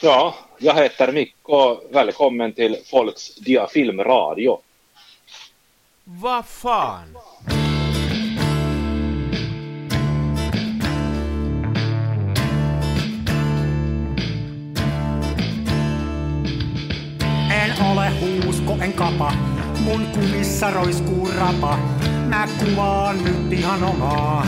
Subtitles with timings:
[0.00, 4.58] Ja, jag heter Mikko och välkommen till Folks Dia Filmradio.
[6.04, 7.16] Vad fan?
[17.50, 19.32] En ole huusko, en kapa.
[19.86, 21.78] Mun kumissa roiskuu rapa.
[22.28, 24.46] Mä kuvaan nyt ihan omaa.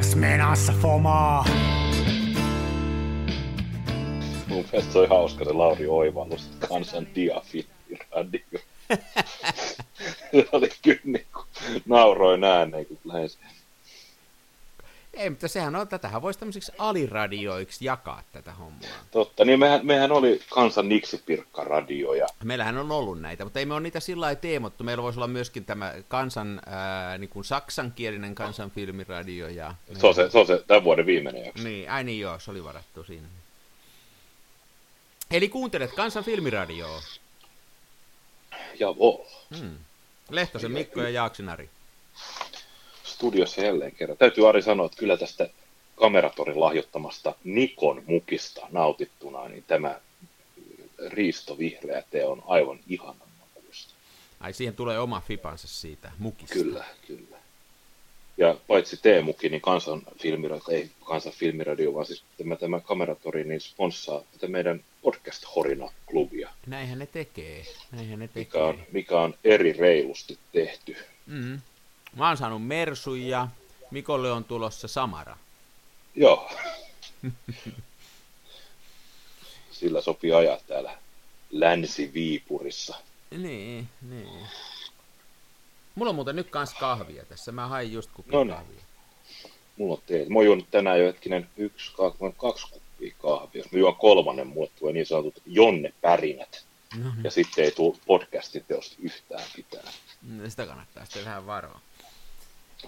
[0.00, 1.44] Smenassa fomaa.
[4.52, 8.60] Mun mielestä se oli hauska se Lauri oivallus, kansan Dia Filmradio.
[10.32, 11.46] se oli kyllä niin kuin,
[11.86, 13.38] nauroin ääneen, kun lähes.
[15.14, 18.80] Ei, mutta sehän on, tätähän voisi tämmöisiksi aliradioiksi jakaa tätä hommaa.
[19.10, 23.74] Totta, niin mehän, mehän oli kansan Niksi-Pirkka-radio ja Meillähän on ollut näitä, mutta ei me
[23.74, 24.84] ole niitä sillä lailla teemottu.
[24.84, 29.48] Meillä voisi olla myöskin tämä kansan, ää, niin kuin saksankielinen kansanfilmiradio.
[29.48, 31.64] Ja se on se, se, on se tämän vuoden viimeinen jakso.
[31.64, 33.28] Niin, ai niin joo, se oli varattu siinä.
[35.32, 37.02] Eli kuuntelet kansan filmiradioa.
[38.78, 39.18] Javol.
[39.58, 39.76] Hmm.
[40.30, 41.70] Lehtosen Mikko ja Jaaksinari.
[43.04, 44.18] Studiossa jälleen kerran.
[44.18, 45.48] Täytyy Ari sanoa, että kyllä tästä
[45.96, 50.00] kameratorin lahjoittamasta Nikon mukista nautittuna, niin tämä
[51.08, 53.94] riistovihreä tee on aivan ihanan makuista.
[54.40, 56.54] Ai siihen tulee oma fipansa siitä mukista.
[56.54, 57.36] Kyllä, kyllä.
[58.36, 63.60] Ja paitsi T-muki, niin kansan filmiradio, ei kansan filmiradio, vaan siis tämä, tämä kameratori, niin
[63.60, 67.66] sponssaa tätä meidän podcast-horina-klubia, Näinhän ne tekee.
[67.92, 68.42] Näinhän ne tekee.
[68.44, 70.96] mikä on, mikä on eri reilusti tehty.
[71.26, 71.60] Mm.
[72.16, 73.48] Mä oon saanut Mersun ja
[73.90, 75.36] Mikolle on tulossa Samara.
[76.14, 76.50] Joo.
[79.70, 80.98] Sillä sopii ajaa täällä
[81.50, 82.96] Länsi-Viipurissa.
[83.30, 84.46] Niin, niin.
[85.94, 87.52] Mulla on muuten nyt kans kahvia tässä.
[87.52, 88.54] Mä hain just kupin No niin.
[88.56, 88.80] kahvia.
[89.76, 90.28] Mulla on teet.
[90.28, 92.66] Mä oon juonut tänään jo hetkinen yksi, kaksi, kaksi
[93.02, 93.62] kuppia kahvia.
[93.62, 96.64] Jos mä juon kolmannen, mulle tulee niin sanotut Jonne-pärinät.
[96.98, 97.24] No niin.
[97.24, 99.92] Ja sitten ei tule podcastiteosta yhtään mitään.
[100.22, 101.80] Mm, Sitä kannattaa sitten vähän varoa.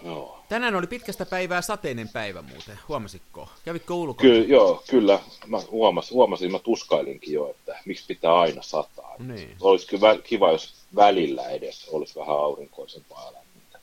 [0.05, 0.45] Joo.
[0.49, 2.79] Tänään oli pitkästä päivää sateinen päivä muuten.
[2.89, 3.49] Huomasitko?
[3.65, 4.29] Kävitkö ulkona?
[4.29, 5.21] Kyllä, joo, kyllä.
[5.47, 9.15] Mä huomasin, huomasin, mä tuskailinkin jo, että miksi pitää aina sataa.
[9.19, 9.57] Niin.
[9.61, 13.79] Olisi kyllä kiva, jos välillä edes olisi vähän aurinkoisempaa lämmintä.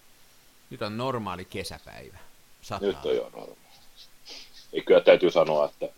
[0.69, 2.17] Nyt on normaali kesäpäivä.
[2.61, 2.87] Sataa.
[2.87, 3.55] Nyt on jo normaali.
[4.73, 5.89] Ei kyllä täytyy sanoa, että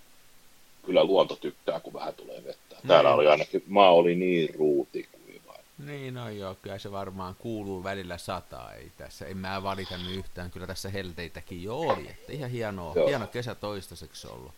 [0.85, 2.75] kyllä luonto tykkää, kun vähän tulee vettä.
[2.87, 3.15] Täällä Niin.
[3.19, 5.53] oli ainakin, maa oli niin ruutikuiva.
[5.85, 10.17] Niin, no joo, kyllä se varmaan kuuluu välillä sataa, ei tässä, en mä valita nyt
[10.17, 13.07] yhtään, kyllä tässä helteitäkin jo oli, että ihan hienoa, Joo.
[13.07, 14.51] hieno kesä toistaiseksi ollut.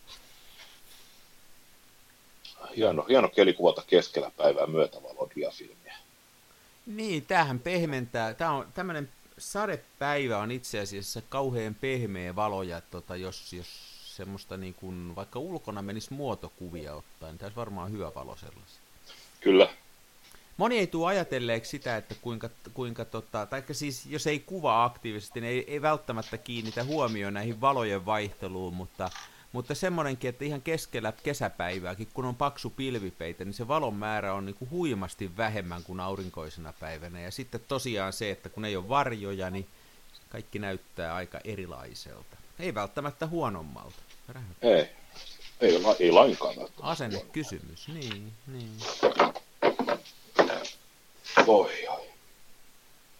[2.76, 5.96] Hieno, hieno keli kuvata keskellä päivää myötävalon diafilmiä.
[6.86, 9.08] Niin, tämähän pehmentää, tämä on tämmöinen
[9.38, 13.66] sadepäivä on itse asiassa kauhean pehmeä valo, ja tota, jos, jos
[14.16, 18.80] semmoista niin kuin, vaikka ulkona menisi muotokuvia ottaa, niin tämä olisi varmaan hyvä valo sellaisia.
[19.40, 19.68] Kyllä,
[20.56, 25.40] Moni ei tule ajatelleeksi sitä, että kuinka, kuinka tota, tai siis jos ei kuvaa aktiivisesti,
[25.40, 29.10] niin ei, ei välttämättä kiinnitä huomioon näihin valojen vaihteluun, mutta,
[29.52, 34.46] mutta semmoinenkin, että ihan keskellä kesäpäivääkin, kun on paksu pilvipeite, niin se valon määrä on
[34.46, 37.20] niin kuin huimasti vähemmän kuin aurinkoisena päivänä.
[37.20, 39.66] Ja sitten tosiaan se, että kun ei ole varjoja, niin
[40.28, 42.36] kaikki näyttää aika erilaiselta.
[42.58, 44.05] Ei välttämättä huonommalta.
[44.62, 44.88] Ei.
[45.60, 46.82] Ei, la- ei lainkaan välttämättä.
[46.86, 48.70] Asennekysymys, niin, niin.
[51.46, 52.06] Oi, oi.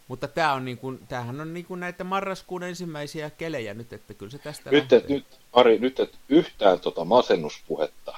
[0.08, 4.14] Mutta tämä on niin kuin, tämähän on niin kuin näitä marraskuun ensimmäisiä kelejä nyt, että
[4.14, 4.98] kyllä se tästä Nyt, lähtee.
[4.98, 8.14] et, nyt, Ari, nyt et yhtään tota masennuspuhetta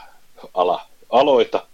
[0.55, 1.67] ala, aloita.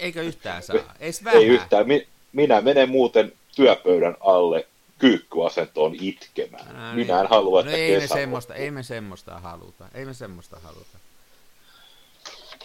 [0.00, 0.76] Eikö yhtään saa?
[0.76, 0.96] Vähän.
[1.34, 1.88] Ei yhtään.
[1.88, 4.66] Mi, minä menen muuten työpöydän alle
[4.98, 6.90] kyykkyasentoon itkemään.
[6.90, 9.88] No minä en halua, että no ei me semmoista, ei me semmoista haluta.
[9.94, 10.98] Ei me semmoista haluta.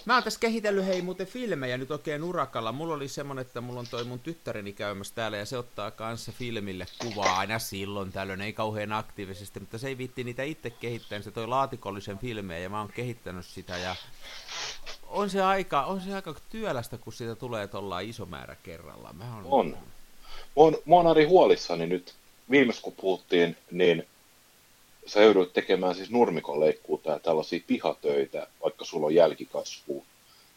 [0.06, 2.72] Mä oon tässä kehitellyt hei muuten filmejä nyt oikein urakalla.
[2.72, 6.32] Mulla oli semmonen, että mulla on toi mun tyttäreni käymässä täällä ja se ottaa kanssa
[6.32, 11.18] filmille kuvaa aina silloin tällöin, ei kauhean aktiivisesti, mutta se ei viitti niitä itse kehittää,
[11.18, 13.96] niin se toi laatikollisen filmejä ja mä oon kehittänyt sitä ja
[15.08, 19.16] on se aika, on se aika työlästä, kun siitä tulee tuolla iso määrä kerrallaan.
[19.16, 19.70] Mä oon, On.
[19.70, 19.78] Mä
[20.56, 22.14] oon, mä oon Ari huolissani nyt.
[22.52, 24.08] Viimeis kun puhuttiin, niin
[25.06, 30.04] sä joudut tekemään siis nurmikon leikkuuta ja tällaisia pihatöitä, vaikka sulla on jälkikasvua.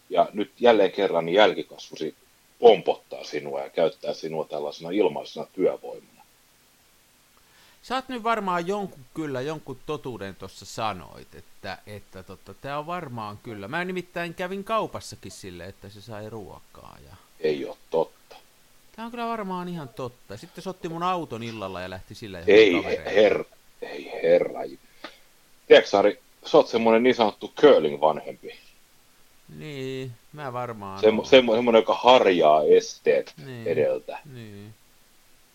[0.09, 2.15] Ja nyt jälleen kerran niin jälkikasvusi
[2.59, 6.17] pompottaa sinua ja käyttää sinua tällaisena ilmaisena työvoimana.
[7.81, 12.87] Sä oot nyt varmaan jonkun, kyllä jonkun totuuden tuossa sanoit, että, että totta, tää on
[12.87, 13.67] varmaan kyllä.
[13.67, 16.97] Mä nimittäin kävin kaupassakin sille, että se sai ruokaa.
[17.09, 17.15] Ja...
[17.39, 18.16] Ei ole totta.
[18.97, 20.37] Tää on kyllä varmaan ihan totta.
[20.37, 23.45] Sitten se otti mun auton illalla ja lähti sillä Ei herra,
[23.81, 24.61] ei herra.
[25.67, 28.59] Tiedätkö Ari, sä oot semmonen niin sanottu curling vanhempi.
[29.57, 33.67] Niin, mä varmaan Semmo, semmo, semmoinen, joka harjaa esteet Niin.
[33.67, 34.19] edeltä.
[34.33, 34.73] Niin.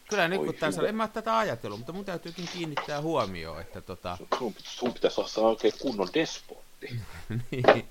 [0.09, 4.19] Kyllä nyt kun tässä, en mä tätä ajatellut, mutta mun täytyykin kiinnittää huomioon, että tota,
[4.39, 7.01] Sun, sun pitäisi olla oikein kunnon despotti.
[7.51, 7.87] niin,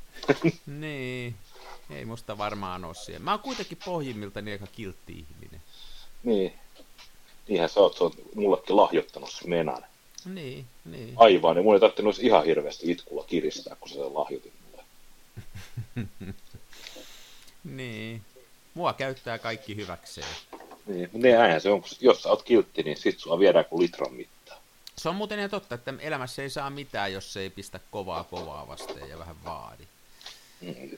[0.66, 1.36] niin,
[1.94, 3.24] ei musta varmaan oo siellä.
[3.24, 5.62] Mä oon kuitenkin pohjimmiltani aika kiltti ihminen.
[6.24, 6.54] Niin.
[7.48, 9.86] Niinhän sä oot, sä oot mullekin lahjoittanut menan.
[10.26, 11.14] Niin, niin.
[11.16, 14.84] Aivan, ja mun ei tarvinnut ihan hirveästi itkulla kiristää, kun sä sen lahjoitit mulle.
[17.64, 18.22] Niin.
[18.74, 20.28] Mua käyttää kaikki hyväkseen.
[20.86, 23.66] Niin, mutta niin äänhän se on, kun jos sä oot kiltti, niin sit sua viedään
[23.66, 24.58] kuin litran mittaa.
[24.98, 28.68] Se on muuten ihan totta, että elämässä ei saa mitään, jos ei pistä kovaa kovaa
[28.68, 29.84] vastaan ja vähän vaadi.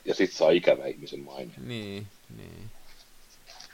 [0.04, 1.52] Ja sit saa ikävä ihmisen maine.
[1.66, 2.06] Niin,
[2.36, 2.70] niin.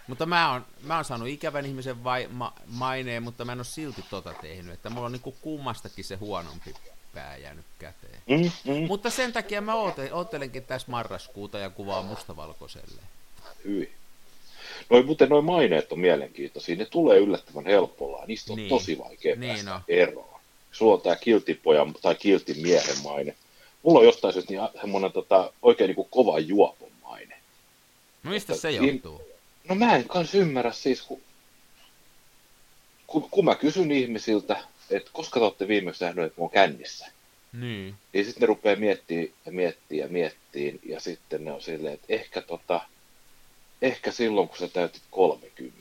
[0.06, 3.64] Mutta mä oon, mä oon saanut ikävän ihmisen vai, ma, maineen, mutta mä en oo
[3.64, 4.74] silti tota tehnyt.
[4.74, 6.74] Että mulla on niinku kummastakin se huonompi
[7.14, 8.22] pää jäänyt käteen.
[8.26, 8.86] Mm, mm.
[8.86, 13.02] Mutta sen takia mä oote, ootelenkin tässä marraskuuta ja kuvaa mustavalkoiselle.
[13.64, 13.92] Hyi.
[14.90, 16.76] Noin, muuten noin maineet on mielenkiintoisia.
[16.76, 18.26] Ne tulee yllättävän helpolla.
[18.26, 18.68] Niistä on Niin.
[18.68, 19.80] tosi vaikea Niin päästä on.
[19.88, 20.40] eroon.
[20.72, 23.36] Sulla on tää kiltipojan tai kiltin miehen maine.
[23.82, 27.36] Mulla on jostain syystä niin semmonen tota, oikein niin kuin kova juopon maine.
[28.22, 28.86] No mistä se Niin.
[28.86, 29.22] johtuu?
[29.68, 31.20] No mä en kans ymmärrä siis, kun,
[33.06, 34.56] kun, kun mä kysyn ihmisiltä,
[34.90, 37.06] että koska te olette viimeksi nähneet, että mä oon kännissä,
[37.52, 37.94] Niin.
[38.12, 42.06] niin sitten ne rupeaa miettimään ja miettimään ja miettimään, ja sitten ne on silleen, että
[42.08, 42.80] ehkä, tota,
[43.82, 45.79] ehkä silloin, kun sä täytit 30.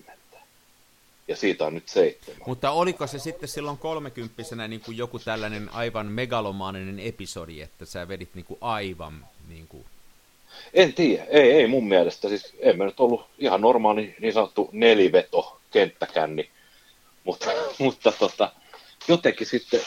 [1.29, 2.41] Ja siitä on nyt seitsemän.
[2.47, 8.07] Mutta oliko se sitten silloin kolmekymppisenä niin kuin joku tällainen aivan megalomaaninen episodi, että sä
[8.07, 9.85] vedit niin kuin aivan niin kuin...
[10.73, 12.29] En tiedä, ei, ei mun mielestä.
[12.29, 16.49] Siis en mä nyt ollut ihan normaali niin sanottu neliveto kenttäkänni,
[17.23, 17.49] mutta,
[17.79, 18.51] mutta tota,
[19.07, 19.81] jotenkin sitten,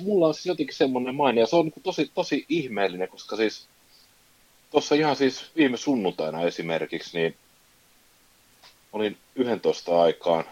[0.00, 3.68] mulla on siis jotenkin semmoinen maine, ja se on niin tosi, tosi ihmeellinen, koska siis
[4.70, 7.36] tuossa ihan siis viime sunnuntaina esimerkiksi, niin
[8.92, 10.44] olin 11 aikaan,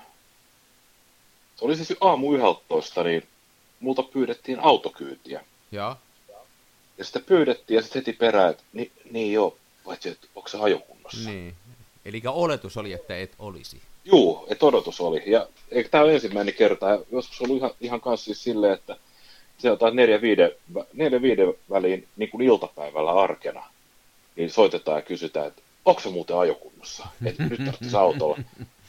[1.60, 3.22] se oli siis aamu 11, niin
[3.80, 5.44] multa pyydettiin autokyytiä.
[5.72, 5.96] Joo.
[6.98, 10.58] Ja sitä pyydettiin ja sitten heti perään, että niin, niin joo, paitsi että onko se
[10.58, 11.30] ajokunnossa.
[11.30, 11.54] Niin.
[12.04, 13.80] Eli oletus oli, että et olisi.
[14.04, 15.22] Juu, että odotus oli.
[15.26, 18.96] Ja eikö tämä ole ensimmäinen kerta, ja joskus ollut ihan, ihan kanssa siis silleen, että
[19.58, 20.52] se on taas neljä viiden,
[20.92, 23.64] neljä viiden väliin niin kuin iltapäivällä arkena,
[24.36, 28.38] niin soitetaan ja kysytään, että onko se muuten ajokunnossa, että nyt tarvitsisi autolla.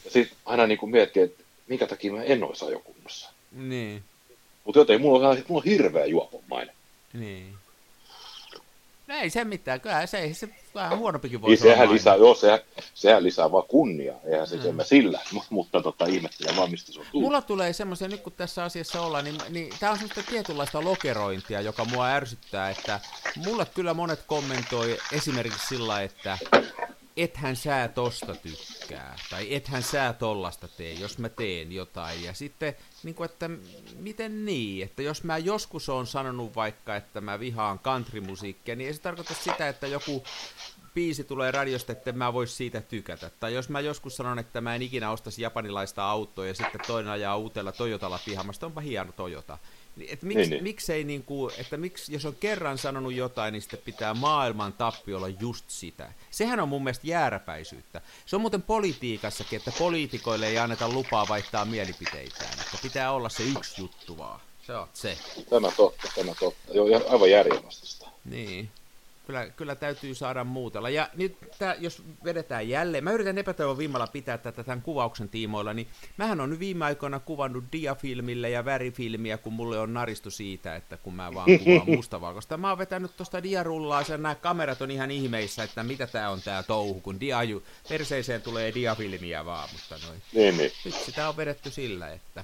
[0.05, 3.29] Ja sitten aina niin kuin miettii, että minkä takia mä en olisi ajokunnossa.
[3.51, 4.03] Niin.
[4.63, 6.75] Mutta joten mulla on, mulla on hirveä juopomainen.
[7.13, 7.53] Niin.
[9.07, 11.93] No ei se mitään, kyllä se ei se vähän huonompikin Niin voisi olla sehän maine.
[11.97, 12.59] lisää, joo, sehän,
[12.93, 14.79] sehän lisää vaan kunniaa, eihän se Mm.
[14.83, 17.25] sillä, Mut- mutta tota, ihmettelen vaan, mistä se on tullut.
[17.27, 21.61] Mulla tulee semmoisia, nyt kun tässä asiassa ollaan, niin, niin tämä on semmoista tietynlaista lokerointia,
[21.61, 22.99] joka mua ärsyttää, että
[23.35, 26.37] mulle kyllä monet kommentoi esimerkiksi sillä, että
[27.17, 32.23] ethän sä tosta tykkää, tai ethän sä tollasta tee, jos mä teen jotain.
[32.23, 33.49] Ja sitten, niin kuin, että
[33.95, 38.93] miten niin, että jos mä joskus on sanonut vaikka, että mä vihaan countrymusiikkia, niin ei
[38.93, 40.23] se tarkoita sitä, että joku
[40.93, 43.31] biisi tulee radiosta, että mä vois siitä tykätä.
[43.39, 47.11] Tai jos mä joskus sanon, että mä en ikinä ostaisi japanilaista autoa ja sitten toinen
[47.11, 49.57] ajaa uutella Toyotalla pihamasta, onpa hieno Toyota.
[49.95, 50.63] Niin, Et miksi, Niin, niin, niin.
[50.63, 55.27] miksei niinku, että miksi, jos on kerran sanonut jotain, niin sitten pitää maailman tappi olla
[55.27, 56.11] just sitä.
[56.31, 58.01] Sehän on mun mielestä jääräpäisyyttä.
[58.25, 62.53] Se on muuten politiikassakin, että poliitikoille ei anneta lupaa vaihtaa mielipiteitään.
[62.53, 64.39] Että pitää olla se yksi juttu vaan.
[64.67, 65.17] Se on se.
[65.49, 66.73] Tämä totta, tämä totta.
[66.73, 68.07] Joo, aivan järjenvastaista.
[68.25, 68.69] Niin.
[69.25, 70.89] Kyllä, kyllä täytyy saada muutella.
[70.89, 75.73] Ja nyt tää, jos vedetään jälleen, mä yritän epätoivon vimmalla pitää tätä tämän kuvauksen tiimoilla,
[75.73, 75.87] niin
[76.17, 80.97] mähän on nyt viime aikoina kuvannut diafilmille ja värifilmiä, kun mulle on naristu siitä, että
[80.97, 82.57] kun mä vaan kuvaan mustavalkoista.
[82.57, 86.41] Mä oon vetänyt tosta diarullaa, ja nämä kamerat on ihan ihmeissä, että mitä tää on
[86.41, 90.21] tää touhu, kun diaju, perseeseen tulee diafilmiä vaan, mutta noin.
[90.33, 90.71] Niin, niin.
[90.85, 92.43] Nyt sitä on vedetty sillä, että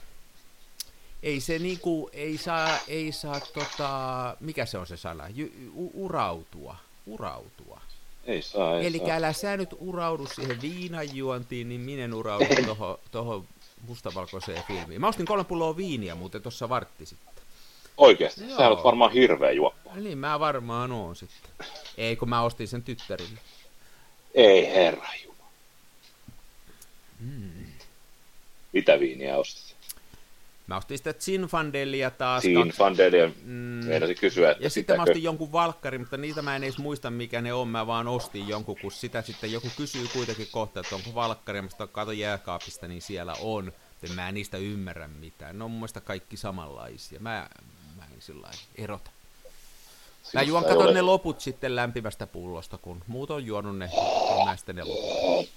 [1.24, 5.92] ei se niinku, ei saa, ei saa tota, mikä se on se sana, Jy, u,
[6.06, 7.82] urautua, urautua.
[8.26, 9.10] Ei saa, ei Eli saa.
[9.10, 13.48] älä sä nyt uraudu siihen viinanjuontiin, niin minä uraudun tohon, tohon
[13.88, 15.02] mustavalkoiseen filmiin.
[15.02, 17.34] Mä ostin kolme pulloa viiniä muuten tuossa vartti sitten.
[17.98, 18.58] Oikeasti, Joo.
[18.58, 19.96] sä olet varmaan hirveä juoppa.
[19.96, 21.52] Niin mä varmaan oon sitten.
[21.98, 23.40] Ei kun mä ostin sen tyttärille.
[24.34, 25.50] Ei herra Jumala.
[27.20, 27.66] Mm.
[28.74, 29.77] Mitä viiniä ostit?
[30.68, 32.44] Mä ostin sitä Zinfandelia taas.
[32.44, 33.54] Siinä kaksi- Fandelia Mm.
[33.86, 37.10] meinasin kysyä, että Ja sitten mä ostin jonkun valkkari, mutta niitä mä en edes muista
[37.12, 40.96] mikä ne on, mä vaan ostin jonkun, kun sitä sitten joku kysyy kuitenkin kohta, että
[40.96, 43.74] onko valkkari, ja mä katon jääkaapista, niin siellä on.
[44.02, 45.58] Mutta mä en niistä ymmärrä mitään.
[45.58, 47.20] Ne on mun mielestä kaikki samanlaisia.
[47.20, 47.48] Mä,
[47.98, 49.12] mä en sillä erota.
[50.34, 53.78] Mä juon Sinusta ei katon ole- ne loput sitten lämpimästä pullosta, kun muut on juonut
[53.78, 53.90] ne,
[54.30, 55.50] on näistä ne loput.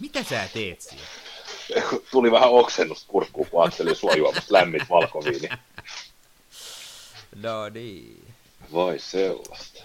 [0.00, 1.06] Mitä sä teet siellä?
[2.12, 5.48] Tuli vähän oksennusta kurkkuun, kun ajattelin sua juomasta lämmin valkoviini.
[7.42, 8.24] No niin.
[8.72, 9.84] Vai sellaista.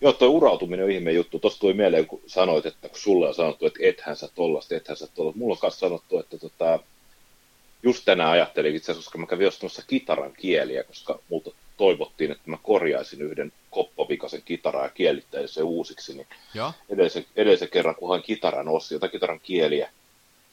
[0.00, 1.38] Joo, toi urautuminen on ihme juttu.
[1.38, 4.96] Tuossa tuli mieleen, kun sanoit, että kun sulle on sanottu, että ethän sä tollasta, ethän
[4.96, 5.38] sä tollasta.
[5.38, 6.78] Mulla on kanssa sanottu, että tota,
[7.82, 12.50] just tänään ajattelin itse asiassa, koska mä kävin ostamassa kitaran kieliä, koska multa toivottiin, että
[12.50, 16.26] mä korjaisin yhden koppovikasen kitaraa ja kielittäisin se uusiksi, niin
[16.88, 19.90] edellisen, edellisen kerran, kun hain kitaran osia tai kitaran kieliä,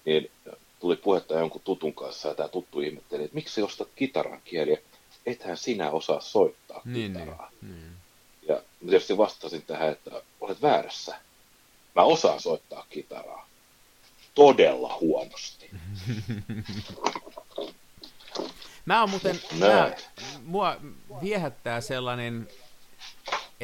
[0.05, 0.31] niin
[0.79, 4.77] tuli puhetta jonkun tutun kanssa ja tämä tuttu ihmetteli, että miksi ostat kitaran kieliä?
[5.25, 7.13] Ethän sinä osaa soittaa Niin, niin.
[7.13, 7.51] kitaraa.
[7.61, 7.91] niin.
[8.47, 11.15] Ja mä tietysti vastasin tähän, että olet väärässä.
[11.95, 13.47] Mä osaan soittaa kitaraa.
[14.35, 15.69] Todella huonosti.
[18.85, 19.91] Mä oon muuten, mä,
[20.45, 20.77] mua
[21.21, 22.47] viehättää sellainen,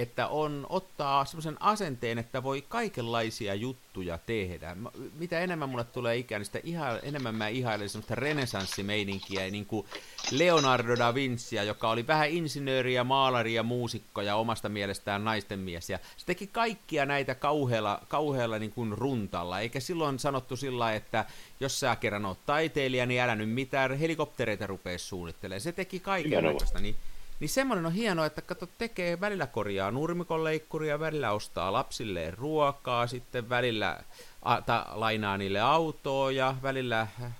[0.01, 4.77] että on ottaa semmoisen asenteen, että voi kaikenlaisia juttuja tehdä.
[5.15, 9.87] Mitä enemmän mulle tulee ikään, niin sitä iha, enemmän mä ihailen semmoista renesanssimeininkiä, niin kuin
[10.31, 15.59] Leonardo da Vincia, joka oli vähän insinööri ja maalari ja muusikko ja omasta mielestään naisten
[15.59, 15.89] mies.
[15.89, 21.25] Ja se teki kaikkia näitä kauhealla, kauhealla niin kuin runtalla, eikä silloin sanottu sillä että
[21.59, 25.61] jos sä kerran oot taiteilija, niin älä nyt mitään helikoptereita rupea suunnittelemaan.
[25.61, 26.43] Se teki kaiken.
[26.81, 26.95] Niin,
[27.39, 33.49] niin semmoinen on hienoa, että kato, tekee välillä korjaa nurmikonleikkuria, välillä ostaa lapsilleen ruokaa, sitten
[33.49, 34.03] välillä
[34.41, 37.31] a, ta, lainaa niille autoa ja välillä äh,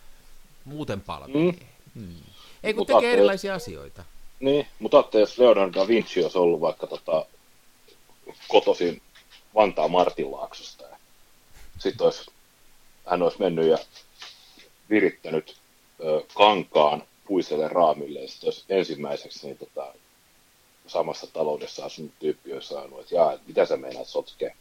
[0.65, 1.51] muuten palvelee.
[1.51, 1.60] Mm.
[1.96, 2.15] Hmm.
[2.63, 4.03] Ei kun Mut tekee erilaisia asioita.
[4.39, 7.25] Niin, mutta ajattelin, jos Leonardo da Vinci olisi ollut vaikka tota,
[8.48, 9.01] kotoisin
[9.56, 10.84] Vantaan Martinlaaksosta.
[10.84, 10.98] Ja
[11.77, 12.32] sitten olisi,
[13.10, 13.77] hän olisi mennyt ja
[14.89, 15.56] virittänyt
[16.03, 19.93] ö, kankaan puiselle raamille, ja sitten olisi ensimmäiseksi niin, tota,
[20.88, 24.55] samassa taloudessa asunut tyyppi olisi sanonut, että jaa, mitä sä meinaat sotkea?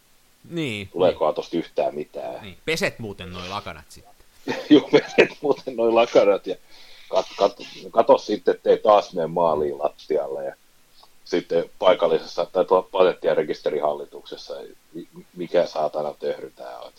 [0.50, 2.32] Niin, Tuleekohan tosta yhtään mitään?
[2.32, 2.58] niin, niin.
[2.64, 4.12] Peset muuten noin lakanat sitten.
[4.70, 6.56] Joo, menet muuten noin lakarat ja
[7.10, 7.56] kat, kat,
[7.90, 10.44] kato sitten, ettei taas mene maaliin lattialle.
[10.44, 10.54] Ja
[11.24, 14.54] sitten paikallisessa tai tuolla patentti- ja rekisterihallituksessa,
[14.94, 16.92] mi- mikä saatana töhry tää on.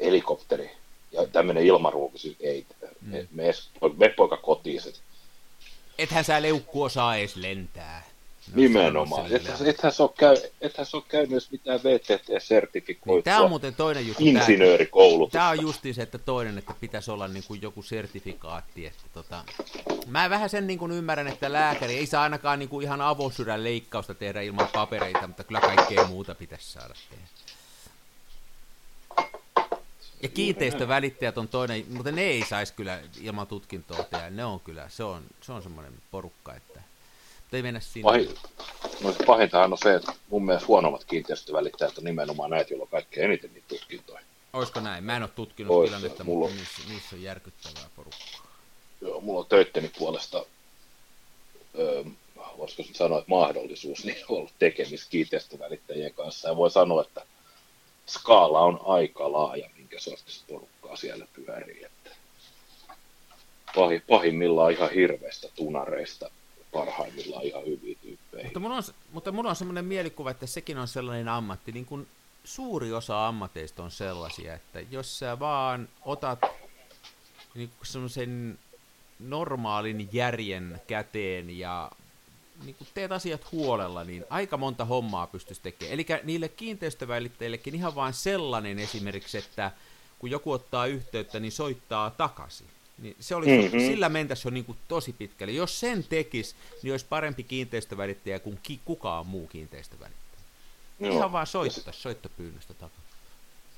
[0.00, 0.70] Helikopteri
[1.12, 2.66] ja tämmöinen ilmaruuki, ei,
[3.02, 3.10] Mm.
[3.10, 3.52] me, me,
[3.96, 5.00] me poika kotiin sit.
[5.98, 8.02] Ethän sä leukku osaa edes lentää.
[8.48, 9.32] No, Nimenomaan.
[9.32, 13.48] Ethän, ethän, se ole käy, ethän se ole käynyt edes mitään Niin, VTT-sertifikoitua Tämä on
[13.48, 14.22] muuten toinen juttu.
[14.24, 15.38] Tää, insinöörikoulutusta.
[15.38, 18.86] Tämä on justiin se, että toinen, että pitäisi olla niin kuin joku sertifikaatti.
[18.86, 19.44] Että tota,
[20.06, 23.64] mä vähän sen niin kuin ymmärrän, että lääkäri ei saa ainakaan niin kuin ihan avosydän
[23.64, 27.24] leikkausta tehdä ilman papereita, mutta kyllä kaikkea muuta pitäisi saada tehdä.
[30.22, 34.30] Ja kiinteistövälittäjät on toinen, mutta ne ei saisi kyllä ilman tutkintoa tehdä.
[34.30, 36.80] Ne on kyllä, se on, se on semmoinen porukka, että
[37.52, 38.02] mutta ei mennä sinne.
[38.02, 38.34] Pahin,
[39.04, 42.88] no se pahintahan on se, että mun mielestä huonommat kiinteistövälittäjät on nimenomaan näitä, joilla on
[42.88, 44.20] kaikkein eniten niitä tutkintoja.
[44.52, 45.04] Olisiko näin?
[45.04, 48.46] Mä en ole tutkinut Ois, tilannetta, mulla mutta on- niissä, niissä on järkyttävää porukkaa.
[49.00, 50.46] Joo, mulla on töitteni puolesta,
[51.78, 52.04] öö,
[52.58, 56.48] voisiko sanoa, että mahdollisuus niin on ollut tekemistä kiinteistövälittäjien kanssa.
[56.48, 57.26] Ja voi sanoa, että
[58.08, 61.84] skaala on aika laaja, minkä sortista porukkaa siellä pyörii.
[61.84, 62.10] Että
[63.74, 66.30] pahi, pahimmillaan ihan hirveistä tunareista,
[66.72, 68.44] parhaimmillaan ihan hyviä tyyppejä.
[68.44, 68.82] Mutta mulla on,
[69.12, 72.08] mutta mulla on semmoinen mielikuva, että sekin on sellainen ammatti, niin kuin
[72.44, 76.38] suuri osa ammateista on sellaisia, että jos sä vaan otat
[77.54, 78.58] niin semmoisen
[79.18, 81.90] normaalin järjen käteen ja
[82.64, 85.92] niin kuin teet asiat huolella, niin aika monta hommaa pystyisi tekemään.
[85.94, 89.70] Eli niille kiinteistövälittäjillekin ihan vain sellainen esimerkiksi, että
[90.18, 92.66] kun joku ottaa yhteyttä, niin soittaa takaisin.
[92.98, 93.62] Niin se olisi, Mhm.
[93.64, 93.78] mm-hmm.
[93.80, 95.52] Sillä mentäisi jo niin kuin tosi pitkälle.
[95.52, 100.22] Jos sen tekisi, niin olisi parempi kiinteistövälittäjä kuin ki- kukaan muu kiinteistövälittäjä.
[101.00, 101.12] Joo.
[101.16, 103.02] Ihan vaan soittaa, soittopyynnöstä takaisin.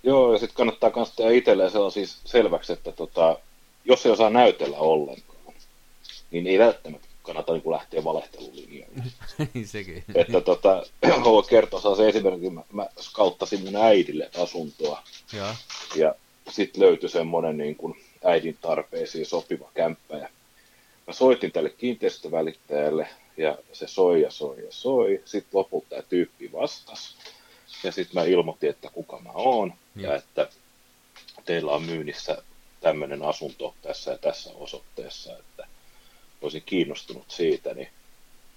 [0.02, 3.38] Joo, ja sitten kannattaa myös tehdä itselleen sellaisia selväksi, että tota,
[3.84, 5.54] jos ei osaa näytellä ollenkaan,
[6.30, 9.02] niin ei välttämättä kannata niin lähteä valehtelulinjalle.
[9.54, 10.04] Niin Sekin.
[10.14, 15.02] että tota, haluan kertoa se esimerkiksi, mä, mä skauttasin mun äidille asuntoa,
[15.32, 15.54] Joo.
[15.96, 16.14] ja
[16.50, 20.28] sitten löytyi semmoinen niin kuin äidin tarpeisiin sopiva kämppä, ja
[21.06, 26.52] mä soitin tälle kiinteistövälittäjälle, ja se soi ja soi ja soi, sitten lopulta tämä tyyppi
[26.52, 27.14] vastasi,
[27.84, 30.14] ja sitten mä ilmoitin, että kuka mä oon, ja Joo.
[30.14, 30.48] että
[31.44, 32.42] teillä on myynnissä
[32.80, 35.66] tämmöinen asunto tässä ja tässä osoitteessa, että
[36.44, 37.88] olisin kiinnostunut siitä, niin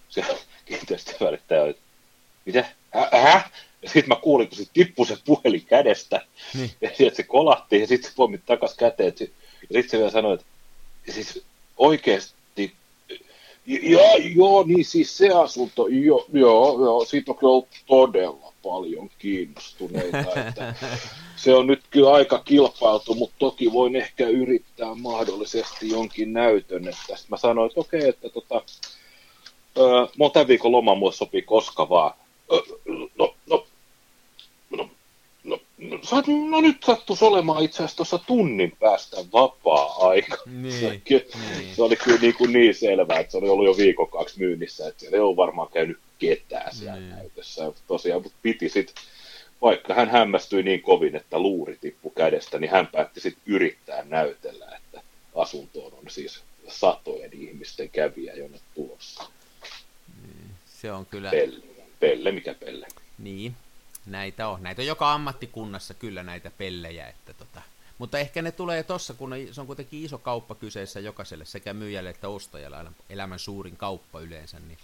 [0.10, 0.26] se
[0.66, 1.78] kiinteistövälittäjä oli,
[2.46, 2.60] mitä?
[2.96, 3.52] Ä- Äh?
[3.82, 6.72] Ja sitten mä kuulin, kun se tippui se puhelin kädestä, Niin.
[6.82, 9.28] ja sitten se kolahti, ja sitten se pommi takas käteen, ja
[9.74, 10.46] sitten se vielä sanoi, että
[11.14, 11.44] siis
[11.78, 12.76] oikeasti,
[13.68, 14.00] Ja,
[14.36, 20.48] joo, niin siis se asunto, jo, joo, joo, siitä on kyllä ollut todella paljon kiinnostuneita.
[20.48, 20.74] Että
[21.36, 26.88] se on nyt kyllä aika kilpailtu, mutta toki voin ehkä yrittää mahdollisesti jonkin näytön.
[26.88, 28.62] Että mä sanoin, että okei, että tota,
[29.78, 32.14] öö, mä tämän viikon loma mulle sopii koska vaan.
[32.54, 32.60] Öö,
[33.18, 33.36] no,
[35.78, 36.00] no,
[36.50, 40.38] no, nyt sattuisi olemaan itse asiassa tuossa tunnin päästä vapaa-aika.
[40.46, 41.02] Niin, se,
[41.60, 41.76] niin.
[41.76, 44.88] se oli kyllä niin, kuin niin selvää, että se oli ollut jo viikon kaksi myynnissä,
[44.88, 47.10] että siellä ei ole varmaan käynyt ketään siellä Niin.
[47.10, 47.72] näytössä.
[47.88, 48.96] Tosiaan, mutta piti sitten,
[49.62, 54.66] vaikka hän hämmästyi niin kovin, että luuri tippui kädestä, niin hän päätti sitten yrittää näytellä,
[54.78, 55.02] että
[55.36, 59.24] asuntoon on siis satojen ihmisten kävijä jonne tulossa.
[60.66, 61.64] Se on kyllä, Pelle,
[62.00, 62.88] pelle mikä pelle.
[63.18, 63.56] niin,
[64.08, 64.64] näitä on.
[64.64, 67.62] Näitä on joka ammattikunnassa kyllä näitä pellejä, että tota.
[67.98, 72.10] Mutta ehkä ne tulee tossa, kun se on kuitenkin iso kauppa kyseessä jokaiselle, sekä myyjälle
[72.10, 72.78] että ostajalle,
[73.10, 74.78] elämän suurin kauppa yleensä, niin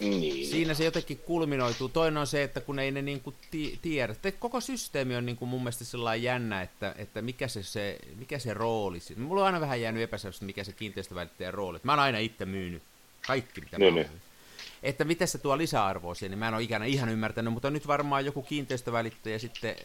[0.00, 0.46] Niin.
[0.46, 1.88] siinä se jotenkin kulminoituu.
[1.88, 5.46] Toinen on se, että kun ei ne niinku ti- tiedä, että koko systeemi on niinku
[5.46, 9.60] mun mielestä sellainen jännä, että, että mikä, se, se, mikä se rooli, mulla on aina
[9.60, 12.82] vähän jäänyt epäselvästi, mikä se kiinteistövälittäjän rooli, mä oon aina itse myynyt
[13.26, 14.20] kaikki, mitä mä Niin, oon niin.
[14.84, 17.86] Että mitä se tuo lisäarvoa siihen, niin mä en ole ikänä ihan ymmärtänyt, mutta nyt
[17.86, 19.76] varmaan joku kiinteistövälittäjä sitten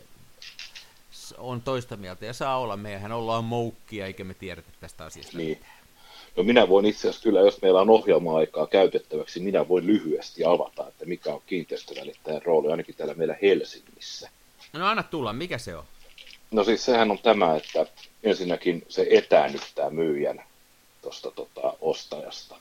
[1.38, 2.77] on toista mieltä ja saa olla.
[2.77, 5.38] Mehän ollaan moukkia eikä me tiedetä tästä asiasta.
[5.38, 5.60] Niin.
[6.36, 10.88] No minä voin itse asiassa kyllä, jos meillä on ohjelma-aikaa käytettäväksi, minä voin lyhyesti avata,
[10.88, 14.29] että mikä on kiinteistövälittäjän rooli, ainakin täällä meillä Helsingissä.
[14.74, 15.84] No anna tulla, mikä se on?
[16.51, 17.86] No siis sehän on tämä, että
[18.24, 20.44] ensinnäkin se etäännyttää myyjän
[21.01, 22.56] tuosta tota, ostajasta,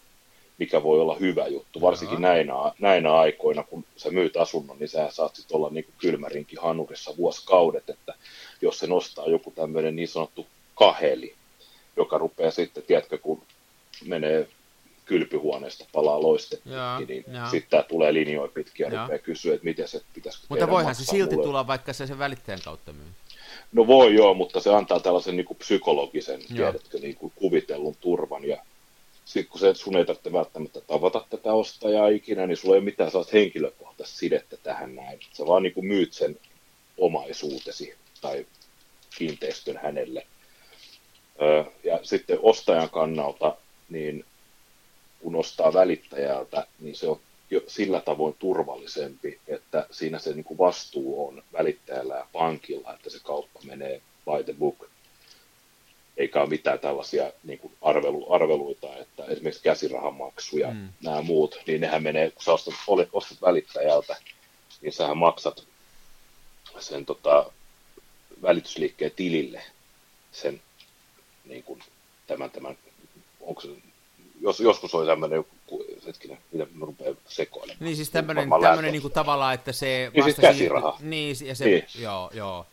[0.59, 5.09] mikä voi olla hyvä juttu, varsinkin näinä, näinä aikoina, kun sä myyt asunnon, niin sä
[5.11, 8.15] saat sitten olla niin kylmärinki hanurissa vuosikaudet, että
[8.63, 11.35] jos se nostaa joku tämmöinen niin sanottu kaheli,
[11.97, 13.43] joka rupeaa sitten, tiedätkö, kun
[14.05, 14.49] menee
[15.05, 19.03] kylpyhuoneesta palaa loiste Joo, pitkin, niin sitten tämä tulee linjoja pitkin ja Joo.
[19.03, 21.47] rupeaa kysyä, että miten se pitäisikö Mutta voihan se silti mulle.
[21.47, 23.07] tulla, vaikka se sen välittäjän kautta myy.
[23.73, 26.47] No voi joo, mutta se antaa tällaisen niin kuin psykologisen, Joo.
[26.73, 28.45] tiedätkö, niin kuin kuvitellun turvan.
[28.45, 28.57] Ja
[29.29, 32.85] sitten kun se, sun ei tarvitse välttämättä tavata tätä ostajaa ikinä, niin sulla ei ole
[32.85, 35.21] mitään sellaista henkilökohtaista sidettä tähän näin.
[35.33, 36.37] Sä vaan niin kuin myyt sen
[36.99, 38.47] omaisuutesi tai
[39.19, 40.27] kiinteistön hänelle.
[41.85, 43.57] Ja sitten ostajan kannalta,
[43.89, 44.25] niin
[45.21, 50.59] kun ostaa välittäjältä, niin se on jo sillä tavoin turvallisempi, että siinä se niin kuin
[50.59, 54.89] vastuu on välittäjällä ja pankilla, että se kauppa menee by the book.
[56.19, 60.77] Eikä ole mitään tällaisia niin kuin arvelu, arveluita, että esimerkiksi käsirahamaksuja, Mm.
[60.77, 60.89] mm.
[61.03, 64.17] nämä muut, niin nehän menee, kun sä ostat, olet- ostat välittäjältä,
[64.81, 65.65] niin sähän maksat
[66.81, 67.51] sen tota,
[68.43, 69.63] välitysliikkeen tilille
[70.33, 70.61] sen
[71.45, 71.81] niin kuin,
[72.27, 72.79] tämän, tämän,
[73.41, 73.69] onko se,
[74.41, 75.45] jos, joskus oli tämmöinen
[76.07, 77.85] hetkinen, mitä mä rupean sekoilemaan.
[77.85, 80.97] Niin siis tämmöinen, tämmöinen lähtö- niinku tavallaan, että se Niin siis käsiraha.
[81.01, 81.85] Niin, ja se, Niin.
[81.99, 82.67] joo, joo.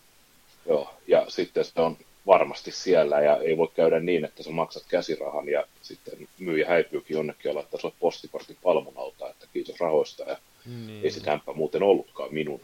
[0.65, 4.83] Joo, ja sitten se on varmasti siellä ja ei voi käydä niin, että sä maksat
[4.87, 10.23] käsirahan ja sitten myyjä häipyykin jonnekin ja laittaa sulle postikortin palmun alta, että kiitos rahoista
[10.23, 11.03] ja Niin.
[11.03, 12.61] ei se kämppä muuten ollutkaan minun.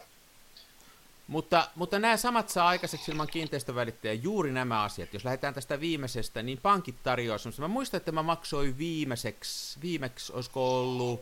[1.28, 5.13] Mutta, mutta nämä samat saa aikaiseksi ilman kiinteistövälittäjää, juuri nämä asiat.
[5.13, 7.62] Jos lähdetään tästä viimeisestä, niin pankit tarjoaa semmoista.
[7.62, 11.21] Mä muistan, että mä maksoin viimeiseksi, viimeksi olisiko ollut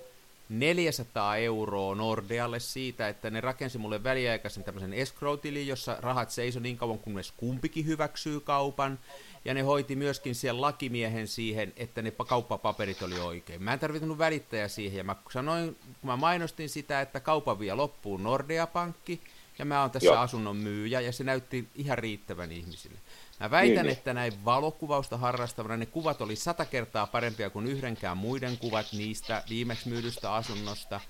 [0.49, 6.77] 400 euroa Nordealle siitä, että ne rakensi mulle väliaikaisen tämmöisen escrow-tilin, jossa rahat seisoi niin
[6.77, 8.99] kauan, kunnes kumpikin hyväksyy kaupan.
[9.45, 13.63] Ja ne hoiti myöskin siellä lakimiehen siihen, että ne pa- kauppapaperit oli oikein.
[13.63, 17.73] Mä en tarvinnut välittäjä siihen, ja mä sanoin, kun mä mainostin sitä, että kaupan vie
[17.73, 19.21] loppuun Nordea-pankki,
[19.59, 20.17] ja mä oon tässä Joo.
[20.17, 22.99] asunnon myyjä, ja se näytti ihan riittävän ihmisille.
[23.39, 23.97] Mä väitän, Niin, niin.
[23.97, 29.43] että näin valokuvausta harrastavana ne kuvat oli sata kertaa parempia kuin yhdenkään muiden kuvat niistä
[29.49, 31.01] viimeksi myydystä asunnosta.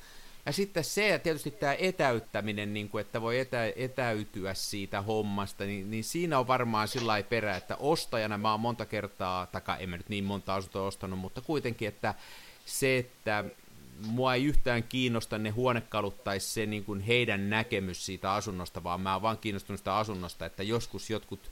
[0.46, 5.92] Ja sitten se, tietysti tämä etäyttäminen, niin kuin, että voi etä, etäytyä siitä hommasta, niin,
[5.92, 9.90] niin siinä on varmaan sillä lailla perä, että ostajana mä oon monta kertaa, taka en
[9.90, 12.14] mä nyt niin monta asuntoa ostanut, mutta kuitenkin, että
[12.66, 13.46] se, että
[14.08, 19.02] mua ei yhtään kiinnosta ne huonekalut tai se niin kuin heidän näkemys siitä asunnosta, vaan
[19.02, 21.52] mä oon vaan kiinnostunut sitä asunnosta, että joskus jotkut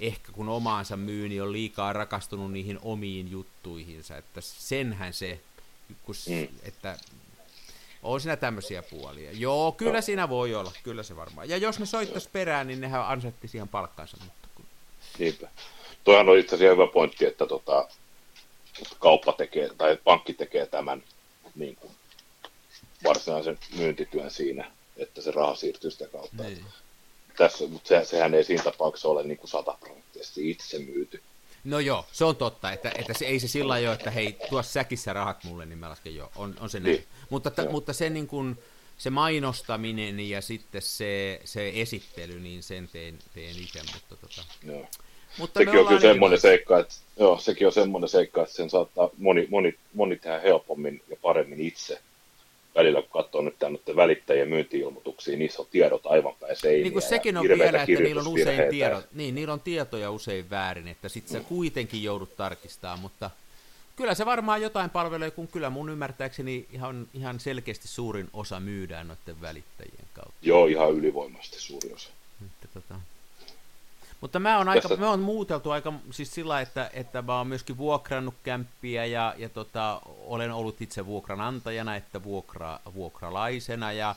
[0.00, 5.40] ehkä kun omaansa myy, niin on liikaa rakastunut niihin omiin juttuihinsa, että senhän se,
[6.02, 6.48] kun, Mm.
[6.62, 6.98] että
[8.02, 9.30] on siinä tämmöisiä puolia.
[9.32, 11.48] Joo, kyllä siinä voi olla, kyllä se varmaan.
[11.48, 14.64] Ja jos ne soittais perään, niin nehän ansaitti siihen palkkaansa, mutta kun...
[15.18, 15.48] Niinpä.
[16.04, 17.88] Toihan on itse asiassa hyvä pointti, että tota,
[18.98, 21.02] kauppa tekee, tai pankki tekee tämän
[21.54, 21.92] niin kuin,
[23.04, 26.42] varsinaisen myyntityön siinä, että se raha siirtyy sitä kautta.
[26.42, 26.64] Niin.
[27.38, 31.22] Tässä, mutta se, sehän ei siinä tapauksessa ole niin kuin sataprosenttisesti itse myyty.
[31.64, 34.62] No joo, se on totta, että, että se, ei se sillä lailla että hei, tuo
[34.62, 36.92] säkissä rahat mulle, niin mä lasken joo, on, on se näin.
[36.92, 37.04] Niin.
[37.30, 38.58] Mutta, ta, mutta se, niin kuin,
[38.98, 44.42] se mainostaminen ja sitten se, se esittely, niin sen teen, teen itse, mutta tota...
[44.66, 44.86] Joo.
[45.38, 49.10] Mutta Sekin on kyllä semmoinen seikka, että, joo, sekin on semmoinen seikka, että sen saattaa
[49.18, 52.00] moni, moni, moni tehdä helpommin ja paremmin itse.
[52.74, 56.82] Välillä kun katsoo nyt tämän noiden välittäjien myynti-ilmoituksia, niissä on tiedot aivan päin seiniä.
[56.82, 60.50] Niin kuin sekin on vielä, että niillä on usein tiedot, niin, niillä on tietoja usein
[60.50, 63.30] väärin, että sit sä kuitenkin joudut tarkistamaan, mutta
[63.96, 69.08] kyllä se varmaan jotain palvelee, kun kyllä mun ymmärtääkseni ihan, ihan selkeästi suurin osa myydään
[69.08, 70.34] noiden välittäjien kautta.
[70.42, 72.10] Joo, ihan ylivoimaisesti suuri osa.
[72.46, 73.00] Että, tota.
[74.20, 77.46] Mutta mä oon aika, Tästä- me on muuteltu aika siis sillä, että, että mä oon
[77.46, 84.14] myöskin vuokrannut kämppiä ja, ja tota, olen ollut itse vuokranantajana että vuokra, vuokralaisena ja,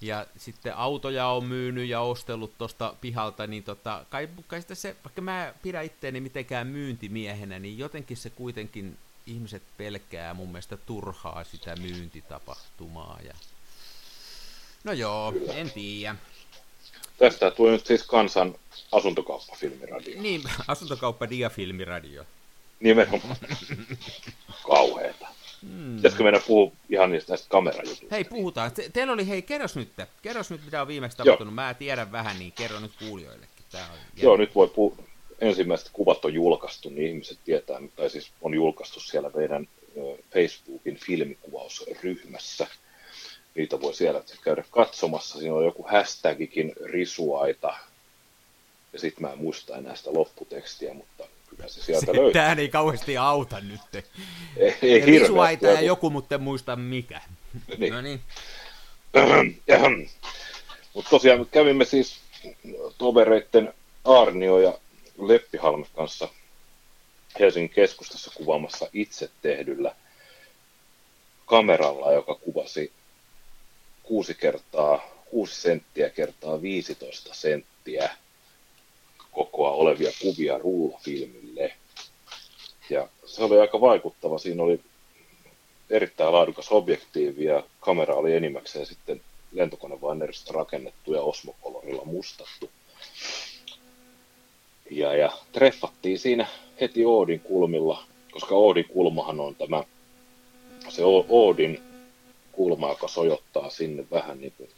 [0.00, 4.96] ja sitten autoja on myynyt ja ostellut tuosta pihalta, niin tota, kai, kai sitä se,
[5.04, 11.44] vaikka mä pidän itteeni mitenkään myyntimiehenä, niin jotenkin se kuitenkin ihmiset pelkää mun mielestä turhaa
[11.44, 13.18] sitä myyntitapahtumaa.
[13.24, 13.34] Ja...
[14.84, 16.16] No joo, en tiedä.
[17.18, 18.54] Tästä tuli nyt siis kansan
[18.92, 20.22] asuntokauppafilmiradio.
[20.22, 22.24] Niin, asuntokauppa diafilmiradio.
[22.80, 23.36] Nimenomaan.
[24.68, 25.26] Kauheeta.
[25.62, 25.96] Mm.
[25.96, 28.06] Pitäisikö meidän puhua ihan niistä näistä kamerajutuista?
[28.10, 28.72] Hei, puhutaan.
[28.72, 29.88] Te, teillä oli, hei, kerros nyt,
[30.22, 31.54] kerros nyt, mitä on viimeksi tapahtunut.
[31.54, 33.64] Mä tiedän vähän, niin kerro nyt kuulijoillekin.
[33.72, 34.96] Tää on Joo, nyt voi puhua.
[35.40, 39.68] Ensimmäiset kuvat on julkaistu, niin ihmiset tietää, tai siis on julkaistu siellä meidän
[40.32, 42.66] Facebookin filmikuvausryhmässä.
[43.56, 45.38] Niitä voi siellä käydä katsomassa.
[45.38, 47.74] Siinä on joku hashtagikin risuaita.
[48.92, 52.32] Ja sitten mä en muista enää sitä lopputekstiä, mutta kyllä se sieltä löytyy.
[52.32, 54.04] Tämähän ei kauheasti auta nyt.
[54.56, 55.06] Ei, ei Ja.
[55.06, 57.20] Risuaita ja joku, mutta en muista mikä.
[57.78, 57.92] Niin.
[57.92, 58.20] No niin.
[60.94, 62.18] Mutta tosiaan me kävimme siis
[62.98, 64.78] tovereitten Arnio ja
[65.18, 66.28] Leppihalme kanssa
[67.38, 69.94] Helsingin keskustassa kuvaamassa itse tehdyllä
[71.46, 72.92] kameralla, joka kuvasi
[74.06, 78.10] 6 kertaa 6 senttiä kertaa 15 senttiä
[79.32, 81.72] kokoa olevia kuvia rullafilmille.
[82.90, 84.38] Ja se oli aika vaikuttava.
[84.38, 84.80] Siinä oli
[85.90, 89.20] erittäin laadukas objektiivi ja kamera oli enimmäkseen sitten
[89.52, 92.70] lentokonevannerista rakennettu ja osmokolorilla mustattu.
[94.90, 96.46] Ja, ja treffattiin siinä
[96.80, 99.84] heti Oodin kulmilla, koska Oodin kulmahan on tämä,
[100.88, 101.95] se Oodin
[102.56, 104.70] kulma, joka sojottaa sinne vähän niin kuin,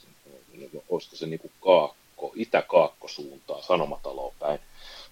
[0.89, 4.61] olisiko se niin kuin kaakko, itä-kaakkosuuntaan, sanomataloon päin.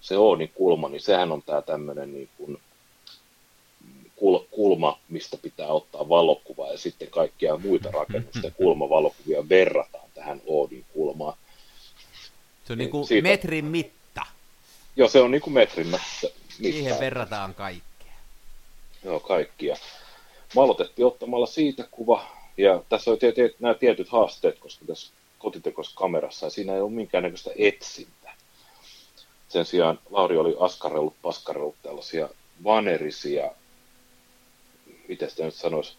[0.01, 2.57] Se Oodin kulma, niin sehän on tämä tämmöinen niin kuin
[4.15, 10.85] kul- kulma, mistä pitää ottaa valokuva ja sitten kaikkia muita rakennusten kulmavalokuvia verrataan tähän Oodin
[10.93, 11.37] kulmaan.
[12.65, 14.21] Se on Niin, niin kuin siitä- metrin mitta.
[14.95, 15.99] Joo, se on niin kuin metrin mä-
[16.49, 18.13] Siihen verrataan kaikkea.
[19.03, 19.77] Joo, kaikkia.
[20.55, 25.97] Me aloitettiin ottamalla siitä kuva, ja tässä oli tiety, nämä tietyt haasteet, koska tässä kotitekoisessa
[25.97, 28.31] kamerassa ja siinä ei ole minkäännäköistä etsintä.
[29.47, 32.29] Sen sijaan Lauri oli askarellut, paskarellut tällaisia
[32.63, 33.51] vanerisia,
[35.07, 35.93] miten sitä nyt sanoisi,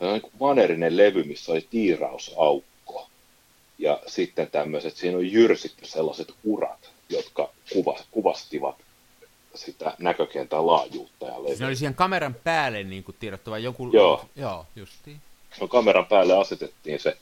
[0.00, 3.08] niin kuin vanerinen levy, missä oli tiirausaukko.
[3.78, 8.76] Ja sitten tämmöiset, siinä on jyrsitty sellaiset urat, jotka kuva, kuvastivat
[9.54, 11.56] sitä näkökentän laajuutta ja.
[11.56, 13.90] Se oli siihen kameran päälle niin kuin tiedottava joku...
[13.92, 14.24] Joo.
[14.36, 15.20] Joo, justiin.
[15.60, 17.16] No kameran päälle asetettiin se,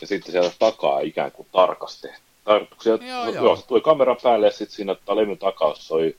[0.00, 2.08] ja sitten sieltä takaa ikään kuin tarkaste.
[2.48, 3.44] Tar- sieltä, Joo, joo, joo.
[3.44, 3.56] joo.
[3.56, 6.16] se tuli kameran päälle, ja sitten siinä levyn takaussa oli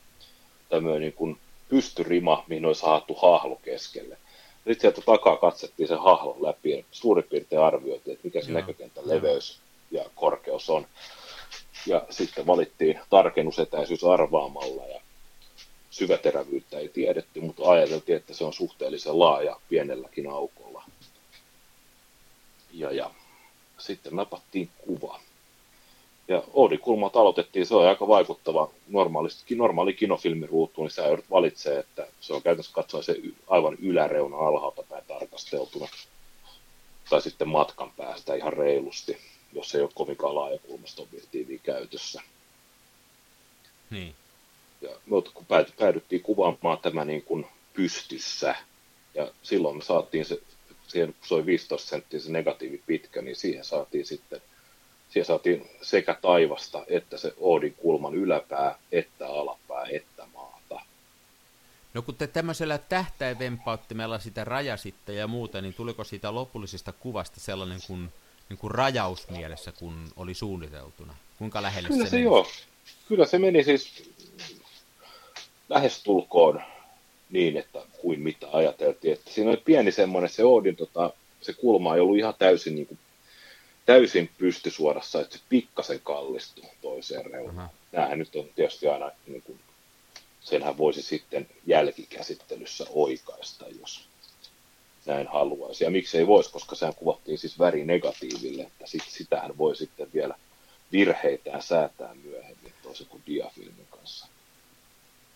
[0.69, 1.37] tämmöinen niin kuin
[1.69, 4.17] pystyrima, mihin oli saatu hahlo keskelle.
[4.55, 8.59] Sitten sieltä takaa katsettiin se hahlo läpi, ja suurin piirtein arvioitiin, että mikä se Joo,
[8.59, 9.59] näkökentän leveys
[9.91, 10.87] ja korkeus on.
[11.87, 15.01] Ja sitten valittiin tarkennusetäisyys arvaamalla, ja
[15.89, 20.52] syväterävyyttä ei tiedetty, mutta ajateltiin, että se on suhteellisen laaja pienelläkin aukolla.
[22.83, 23.11] Ja, ja
[23.77, 25.19] sitten napattiin kuva.
[26.27, 31.79] Ja Oodin kulmalta aloitettiin, se on aika vaikuttava normaalistikin, normaali kinofilmiruutu, niin sä joudut valitsemaan,
[31.79, 33.15] että se on käytännössä katsoen se
[33.47, 35.87] aivan yläreuna alhaalta päin tarkasteltuna.
[37.09, 39.17] Tai sitten matkan päästä ihan reilusti,
[39.53, 42.21] jos ei ole kovinkaan laajakulmasta objektiivia käytössä.
[43.89, 44.15] Niin.
[44.81, 45.45] Ja me kun
[45.77, 48.55] päädyttiin kuvaamaan tämä niin kuin pystyssä,
[49.13, 50.41] ja silloin me saatiin se,
[50.87, 54.41] siihen kun se oli 15 senttiä se negatiivi pitkä, niin siihen saatiin sitten,
[55.09, 60.81] siihen saatiin sekä taivasta, että se Oodin kulman yläpää, että alapää, että maata.
[61.93, 67.79] No kun te tämmöisellä tähtäinvempauttimella sitä rajasitte ja muuta, niin tuliko siitä lopullisesta kuvasta sellainen
[67.87, 68.09] kuin,
[68.49, 71.15] niin kuin rajaus mielessä, kun oli suunniteltuna?
[71.37, 72.25] Kuinka lähelle Kyllä se se meni?
[72.25, 72.47] joo.
[73.07, 74.11] Kyllä se meni siis
[75.69, 76.63] lähestulkoon
[77.33, 79.13] niin, että kuin mitä ajateltiin.
[79.13, 82.87] Että siinä oli pieni semmoinen, se Oodin tota, se kulma ei ollut ihan täysin, niin
[82.87, 82.99] kuin,
[83.85, 87.69] täysin pystysuorassa, että se pikkasen kallistui toiseen reunaan.
[87.91, 89.59] Nämähän nyt on tietysti aina, niin kuin,
[90.41, 94.07] senhän voisi sitten jälkikäsittelyssä oikaista, jos
[95.05, 95.83] näin haluaisi.
[95.83, 100.35] Ja miksei voisi, koska sehän kuvattiin siis värinegatiiville, että sit, sitähän voi sitten vielä
[100.91, 104.27] virheitään säätää myöhemmin toisin kuin diafilmin kanssa.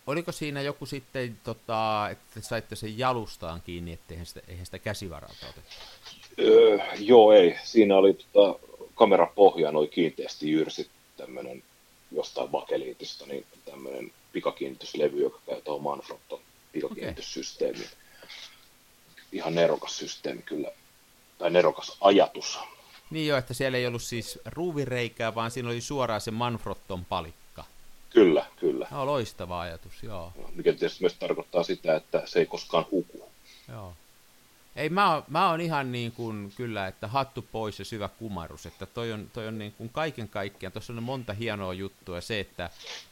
[0.08, 4.78] Oliko siinä joku sitten, tota, että saitte sen jalustaan kiinni, että eihän sitä, eihän sitä
[4.78, 5.70] käsivaralta otettu?
[6.38, 7.56] Öö, joo, ei.
[7.64, 8.58] Siinä oli tota,
[8.94, 11.62] kamerapohja noin kiinteästi jyrsi tämmöinen
[12.12, 16.40] jostain bakeliitista, niin tämmöinen pikakiinnityslevy, joka käy tuohon Manfrotton
[16.72, 17.84] pikakiinnityssysteemiin.
[17.84, 18.34] Okay.
[19.32, 20.70] Ihan nerokas systeemi kyllä,
[21.38, 22.58] tai nerokas ajatus.
[23.10, 27.47] Niin jo, että siellä ei ollut siis ruuvireikää, vaan siinä oli suoraan se Manfrotton palikka.
[28.10, 28.86] Kyllä, kyllä.
[28.90, 30.32] No, loistava ajatus, joo.
[30.54, 33.30] Mikä tietysti myös tarkoittaa sitä, että se ei koskaan huku.
[33.68, 33.94] Joo.
[34.76, 38.86] Ei, mä, mä oon ihan niin kuin kyllä, että hattu pois ja syvä kumarus, että
[38.86, 42.70] toi on, toi on niin kuin kaiken kaikkiaan, tuossa on monta hienoa juttua, se, että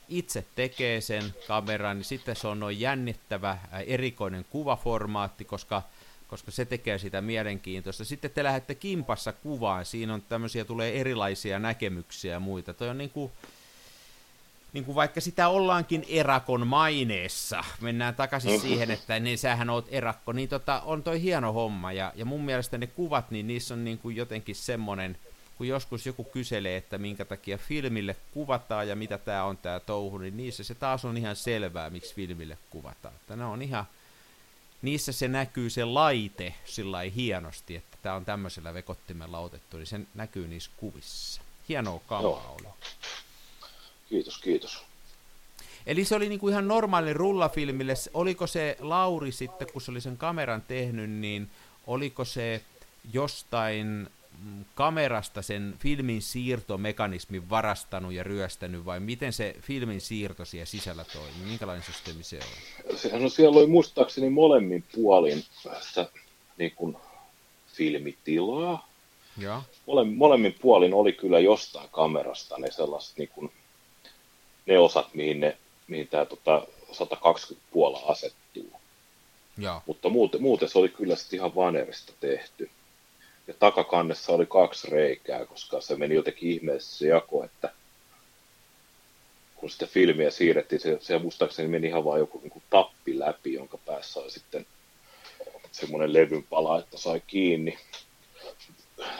[0.09, 5.83] itse tekee sen kameran, niin sitten se on noin jännittävä, erikoinen kuvaformaatti, koska,
[6.29, 8.05] koska se tekee sitä mielenkiintoista.
[8.05, 12.75] Sitten te lähdette kimpassa kuvaan, siinä on tämmöisiä, tulee erilaisia näkemyksiä ja muita.
[12.75, 13.33] Toi on niin kuin,
[14.77, 18.61] niin kuin vaikka sitä ollaankin erakon maineessa, mennään takaisin mm.
[18.61, 22.45] siihen, että niin sähän oot erakko, niin tota, on toi hieno homma, ja, ja mun
[22.45, 25.19] mielestä ne kuvat, niin niissä on niin kuin jotenkin semmoinen,
[25.59, 30.19] kun joskus joku kyselee, että minkä takia filmille kuvataan ja mitä tämä on tämä touhu,
[30.19, 33.15] niin niissä se taas on ihan selvää, miksi filmille kuvataan.
[33.15, 33.85] Että ne on ihan,
[34.83, 40.01] niissä se näkyy se laite sillä hienosti, että tämä on tämmöisellä vekottimella otettu, niin se
[40.15, 41.43] näkyy niissä kuvissa.
[41.69, 42.69] Hienoa kamaa oli.
[44.09, 44.85] Kiitos, kiitos.
[45.87, 47.95] Eli se oli niinku ihan normaali rullafilmille.
[48.15, 51.51] Oliko se Lauri sitten, kun se oli sen kameran tehnyt, niin
[51.87, 52.61] oliko se
[53.13, 54.09] jostain
[54.45, 61.05] mm, kamerasta sen filmin siirtomekanismin varastanut ja ryöstänyt, vai miten se filmin siirto siellä sisällä
[61.13, 61.45] toimi?
[61.45, 62.99] Minkälainen systeemi se on?
[62.99, 66.09] Sehän on siellä oli muistaakseni molemmin puolin päästä
[66.59, 66.97] niin kuin
[67.67, 68.89] filmitilaa.
[69.39, 69.63] Ja.
[69.87, 73.53] Mole, molemmin puolin oli kyllä jostain kamerasta ne sellaiset niin kuin
[74.67, 75.57] ne osat, mihin, ne,
[75.89, 78.73] mihin tämä tota, 120 puola asettuu.
[79.59, 79.81] Ja.
[79.87, 82.71] Mutta muuten, muuten se oli kyllä sitten ihan vanerista tehty.
[83.47, 87.73] Ja takakannessa oli kaksi reikää, koska se meni jotenkin ihmeessä se jako, että
[89.57, 93.79] kun sitä filmiä siirrettiin, se, se muistaakseni meni ihan vaan joku niin tappi läpi, jonka
[93.79, 94.67] päässä oli sitten
[95.73, 97.79] semmoinen levyn pala, että sai kiinni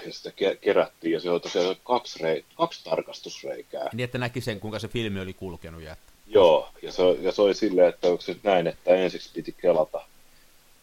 [0.07, 3.91] ja sitä kerättiin, ja se oli tosiaan kaksi, rei, kaksi tarkastusreikää.
[3.93, 5.83] Niin, että näki sen, kuinka se filmi oli kulkenut.
[5.83, 5.97] Ja...
[6.27, 9.53] Joo, ja se, ja se oli silleen, että onko se nyt näin, että ensiksi piti
[9.53, 10.01] kelata,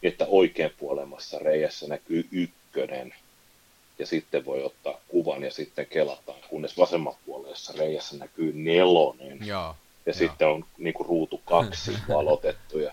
[0.03, 3.13] että oikein puolemassa reijässä näkyy ykkönen,
[3.99, 9.45] ja sitten voi ottaa kuvan ja sitten kelataan, kunnes vasemmanpuoleessa reijässä näkyy nelonen.
[9.45, 10.13] Joo, ja joo.
[10.13, 12.79] sitten on niin kuin, ruutu kaksi valotettu.
[12.79, 12.91] Ja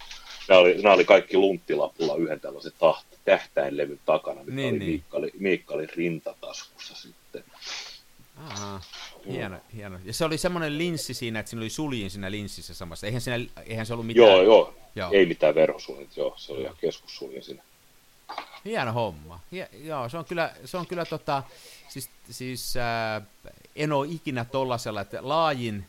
[0.49, 4.91] nämä, oli, nämä oli kaikki lunttilapulla yhden tällaisen taht, tähtäinlevyn takana, mikä niin, oli niin.
[4.91, 7.45] Miikka, oli, Miikka oli rintataskussa sitten.
[8.37, 8.81] Aha,
[9.29, 9.77] hieno, mm.
[9.77, 9.99] hieno.
[10.05, 13.07] Ja se oli semmoinen linssi siinä, että siinä oli suljin siinä linssissä samassa.
[13.07, 14.29] Eihän, siinä, eihän se ollut mitään...
[14.29, 14.75] Joo, joo.
[14.95, 15.11] joo.
[15.13, 16.35] Ei mitään verhosuljin, joo.
[16.37, 17.63] Se oli ihan keskussuljin siinä.
[18.65, 19.41] Hieno homma.
[19.53, 21.43] Hie, joo, se on kyllä, se on kyllä tota,
[21.89, 23.23] siis, siis äh,
[23.77, 25.85] en ole ikinä tollasella, että laajin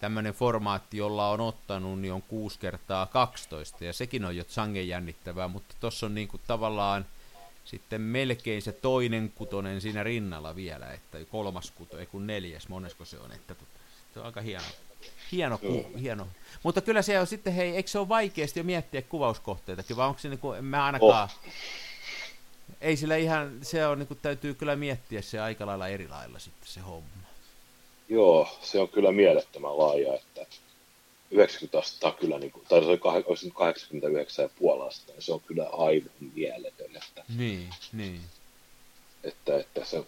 [0.00, 4.88] tämmöinen formaatti, jolla on ottanut, niin on 6 kertaa 12, ja sekin on jo sangen
[4.88, 7.06] jännittävää, mutta tuossa on niinku tavallaan
[7.64, 13.04] sitten melkein se toinen kutonen siinä rinnalla vielä, että kolmas kuto, ei kun neljäs, monesko
[13.04, 13.54] se on, että
[14.14, 14.64] se on aika hieno.
[15.32, 16.26] Hieno, ku, hieno.
[16.62, 20.20] Mutta kyllä se on sitten, hei, eikö se ole vaikeasti jo miettiä kuvauskohteitakin, vai onko
[20.20, 21.52] se niin kuin, mä ainakaan, oh.
[22.80, 26.38] ei sillä ihan, se on niin kuin, täytyy kyllä miettiä se aika lailla eri lailla
[26.38, 27.19] sitten se homma.
[28.10, 30.46] Joo, se on kyllä mielettömän laaja, että
[31.30, 36.10] 90 astetta kyllä, niin kuin, tai se oli 89,5 astetta, niin se on kyllä aivan
[36.34, 36.96] mieletön.
[36.96, 38.20] Että, niin, niin.
[39.24, 40.04] Että, että se,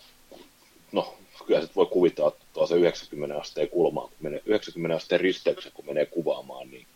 [0.92, 1.14] no,
[1.46, 5.72] kyllä se voi kuvitella, että tuo se 90 asteen kulmaan, kun menee, 90 asteen risteyksen,
[5.72, 6.86] kun menee kuvaamaan, niin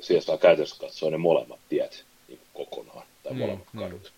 [0.00, 3.84] siellä saa käytännössä katsoa ne molemmat tiet niin kokonaan, tai niin, molemmat niin.
[3.84, 4.12] kadut.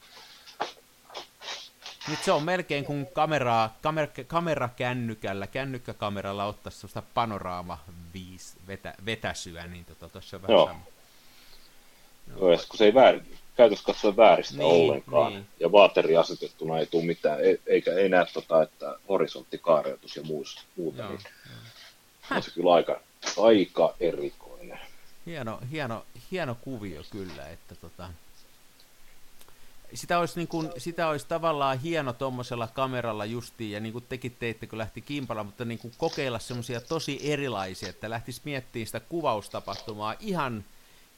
[2.08, 7.78] Nyt se on melkein kuin kameraa, kamer, kamerakännykällä, kännykkäkameralla ottaisi sellaista panoraama
[8.14, 10.66] viis, vetä, vetäsyä, niin tota, tuossa on vähän Joo.
[10.66, 10.80] sama.
[12.36, 15.46] Joo, ja kun se ei väärin, käytössä katsoen vääristä niin, ollenkaan, niin.
[15.60, 20.62] ja vaateri asetettuna ei tule mitään, e, eikä ei näe tota, että horisonttikaareotus ja muuta,
[20.76, 21.20] muuta Joo, niin
[22.30, 22.36] jo.
[22.36, 23.00] on se kyllä aika,
[23.38, 24.78] aika erikoinen.
[25.26, 28.08] hieno, hieno, hieno kuvio kyllä, että tota,
[29.94, 34.36] sitä olisi, niin kuin, sitä olisi tavallaan hieno tuommoisella kameralla justiin, ja niin kuin tekin
[34.38, 39.00] teitte, kun lähti kimpalla, mutta niin kuin kokeilla semmoisia tosi erilaisia, että lähtisi miettimään sitä
[39.00, 40.64] kuvaustapahtumaa ihan,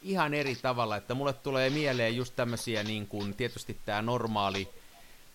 [0.02, 4.68] ihan eri tavalla, että mulle tulee mieleen just tämmöisiä, niin kuin, tietysti tämä normaali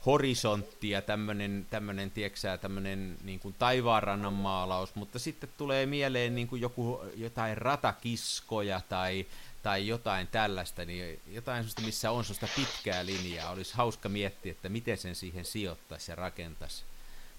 [0.05, 6.47] horisontti ja tämmöinen, tämmöinen tieksää, tämmöinen niin kuin taivaanrannan maalaus, mutta sitten tulee mieleen niin
[6.47, 9.25] kuin joku, jotain ratakiskoja tai
[9.63, 14.69] tai jotain tällaista, niin jotain sellaista, missä on sellaista pitkää linjaa, olisi hauska miettiä, että
[14.69, 16.83] miten sen siihen sijoittaisi ja rakentaisi.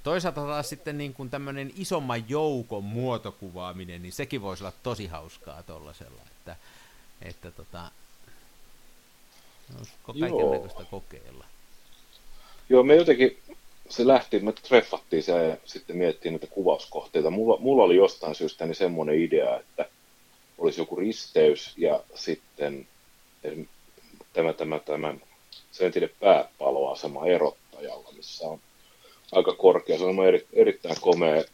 [0.02, 5.62] Toisaalta taas sitten niin kuin tämmöinen isomman joukon muotokuvaaminen, niin sekin voisi olla tosi hauskaa
[5.62, 6.56] tuollaisella, että,
[7.22, 7.90] että tota,
[10.20, 11.44] kaikenlaista kokeilla.
[12.68, 13.38] Joo, me jotenkin,
[13.88, 17.30] se lähti, me treffattiin se ja sitten miettiin näitä kuvauskohteita.
[17.30, 19.88] Mulla, mulla oli jostain syystä niin semmoinen idea, että
[20.58, 22.88] olisi joku risteys ja sitten
[24.32, 25.14] tämä, tämä, tämä
[25.72, 28.60] Sentinen pääpaloasema erottajalla, missä on
[29.32, 29.98] aika korkea.
[29.98, 31.44] Se on eri, erittäin komea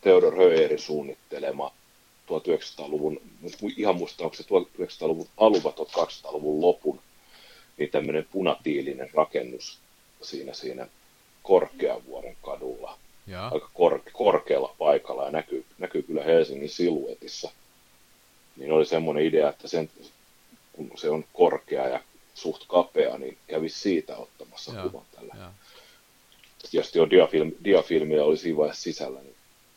[0.00, 1.72] Theodor Höyerin suunnittelema
[2.30, 3.20] 1900-luvun,
[3.76, 7.00] ihan muista onko se 1900-luvun aluva 1200-luvun lopun,
[7.76, 9.78] niin tämmöinen punatiilinen rakennus
[10.22, 10.86] siinä, siinä
[11.42, 12.98] Korkeavuoren kadulla.
[13.26, 13.48] Ja.
[13.48, 17.50] Aika korke, korkealla paikalla ja näkyy, näkyy kyllä Helsingin siluetissa
[18.56, 19.90] niin oli semmoinen idea, että sen,
[20.72, 22.00] kun se on korkea ja
[22.34, 25.34] suht kapea, niin kävisi siitä ottamassa ja, kuvan tällä.
[25.38, 25.52] Ja.
[26.70, 29.36] Tietysti jo diafilm, diafilmiä oli siinä vaiheessa sisällä, niin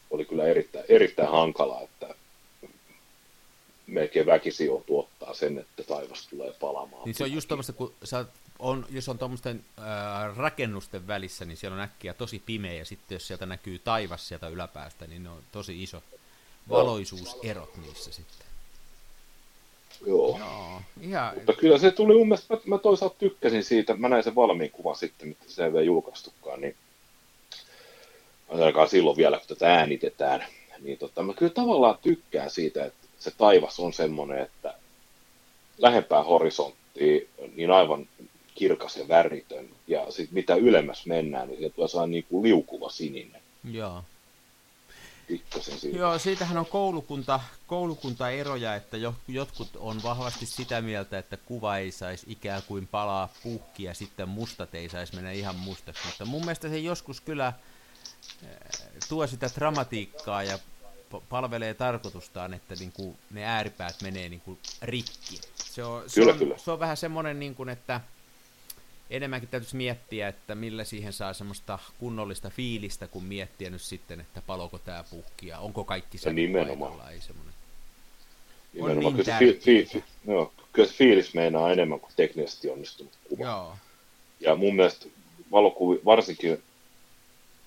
[0.09, 2.15] oli kyllä erittäin, erittäin hankala, että
[3.87, 7.03] melkein väkisin joutuu ottaa sen, että taivas tulee palamaan.
[7.05, 8.25] Niin se on just tuommoista, kun sä
[8.59, 13.15] on, jos on tuommoisten äh, rakennusten välissä, niin siellä on äkkiä tosi pimeä, ja sitten
[13.15, 16.03] jos sieltä näkyy taivas sieltä yläpäästä, niin ne on tosi iso
[16.69, 18.52] valoisuuserot niissä sitten.
[20.05, 20.39] Joo.
[20.39, 21.35] Joo ihan...
[21.35, 24.95] Mutta kyllä se tuli mun mielestä, mä, toisaalta tykkäsin siitä, mä näin sen valmiin kuvan
[24.95, 26.75] sitten, mitä se ei vielä julkaistukaan, niin
[28.49, 30.45] ainakaan silloin vielä, kun tätä äänitetään,
[30.79, 34.73] niin tota, mä kyllä tavallaan tykkään siitä, että se taivas on semmoinen, että
[35.77, 37.21] lähempää horisonttia,
[37.55, 38.07] niin aivan
[38.55, 43.41] kirkas ja väritön, ja sitten mitä ylemmäs mennään, niin sieltä saa niin kuin liukuva sininen.
[43.71, 44.03] Joo
[45.33, 45.97] pikkasen siitä.
[45.97, 52.25] Joo, siitähän on koulukunta, koulukuntaeroja, että jotkut on vahvasti sitä mieltä, että kuva ei saisi
[52.29, 56.69] ikään kuin palaa puhki ja sitten mustat ei saisi mennä ihan mustaksi, mutta mun mielestä
[56.69, 57.53] se joskus kyllä
[58.43, 58.49] eh,
[59.09, 60.59] tuo sitä dramatiikkaa ja
[61.29, 65.41] palvelee tarkoitustaan, että niin kuin ne ääripäät menee niin kuin rikki.
[65.55, 66.57] Se on, se kyllä, on, kyllä.
[66.57, 68.01] Se on vähän semmoinen, niin kuin, että
[69.13, 74.41] enemmänkin täytyisi miettiä, että millä siihen saa semmoista kunnollista fiilistä, kun miettiä nyt sitten, että
[74.47, 77.11] paloko tämä puhki ja onko kaikki se nimenomaan.
[77.13, 77.53] ei semmoinen.
[78.73, 79.05] Nimenomaan.
[79.05, 83.13] On niin kyllä, se fi, fi, joo, kyllä se fiilis meinaa enemmän kuin teknisesti onnistunut
[83.29, 83.45] kuva.
[83.45, 83.75] Joo.
[84.39, 85.05] Ja mun mielestä
[85.51, 86.63] valokuvi, varsinkin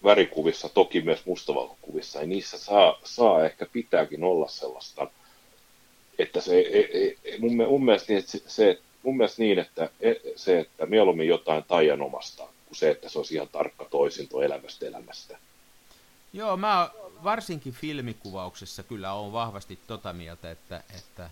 [0.05, 5.11] värikuvissa, toki myös mustavalkokuvissa, niin niissä saa, saa ehkä pitääkin olla sellaista,
[6.19, 9.91] että se, e, e, mun, mun mielestä niin, että se, se, mun mielestä niin, että
[10.01, 14.87] e, se, että mieluummin jotain taianomasta, kuin se, että se olisi ihan tarkka toisinto elämästä
[14.87, 15.39] elämästä.
[16.33, 16.91] Joo, mä
[17.25, 21.31] varsinkin filmikuvauksessa kyllä on vahvasti tota mieltä, että, että,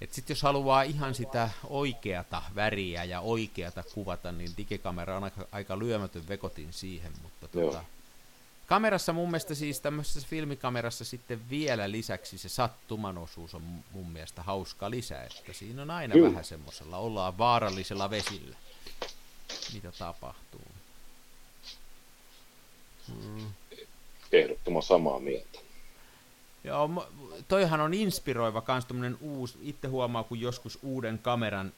[0.00, 5.46] että sit jos haluaa ihan sitä oikeata väriä ja oikeata kuvata, niin digikamera on aika,
[5.52, 7.84] aika lyömätön vekotin siihen, mutta tota,
[8.70, 14.42] Kamerassa mun mielestä siis tämmöisessä filmikamerassa sitten vielä lisäksi se sattuman osuus on mun mielestä
[14.42, 16.28] hauska lisä, että siinä on aina Kyllä.
[16.28, 18.56] vähän semmoisella, ollaan vaarallisella vesillä,
[19.72, 20.60] mitä tapahtuu.
[23.08, 23.50] Hmm.
[24.32, 25.58] Ehdottoman samaa mieltä.
[26.64, 27.08] Joo,
[27.48, 28.86] toihan on inspiroiva kans
[29.20, 31.72] uusi, itse huomaa kun joskus uuden kameran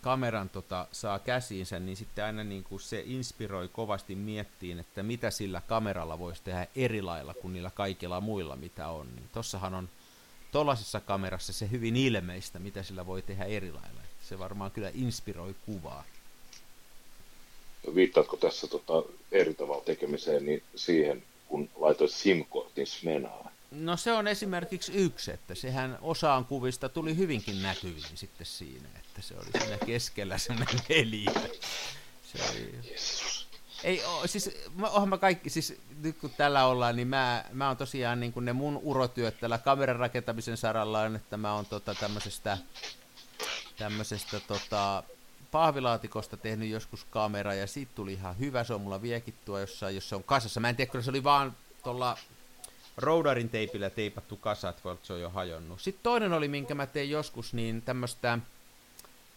[0.00, 5.30] kameran tota, saa käsiinsä, niin sitten aina niin kuin se inspiroi kovasti miettiin, että mitä
[5.30, 9.06] sillä kameralla voisi tehdä eri lailla kuin niillä kaikilla muilla, mitä on.
[9.16, 9.88] Niin tossahan on
[10.52, 14.00] tuollaisessa kamerassa se hyvin ilmeistä, mitä sillä voi tehdä eri lailla.
[14.22, 16.04] Se varmaan kyllä inspiroi kuvaa.
[17.94, 19.02] Viittaatko tässä tota,
[19.32, 23.50] eri tavalla tekemiseen niin siihen, kun laitoit SIM-kortin Smenaan?
[23.70, 29.28] No se on esimerkiksi yksi, että sehän osaan kuvista tuli hyvinkin näkyviin sitten siinä, että
[29.28, 31.32] se oli siinä keskellä semmoinen neliö.
[32.22, 32.74] Se oli...
[33.84, 34.50] Ei, siis
[34.82, 38.44] onhan mä kaikki, siis nyt kun tällä ollaan, niin mä, mä oon tosiaan niin kuin
[38.44, 42.58] ne mun urotyöt tällä kameran rakentamisen saralla on, että mä oon tota tämmöisestä,
[43.76, 45.02] tämmöisestä tota,
[45.50, 49.94] pahvilaatikosta tehnyt joskus kamera ja siitä tuli ihan hyvä, se on mulla vieläkin tuo jossain,
[49.94, 50.60] jos se on kasassa.
[50.60, 52.18] Mä en tiedä, kun se oli vaan tuolla
[52.96, 55.80] roudarin teipillä teipattu kasa, että se on jo hajonnut.
[55.80, 58.38] Sitten toinen oli, minkä mä tein joskus, niin tämmöistä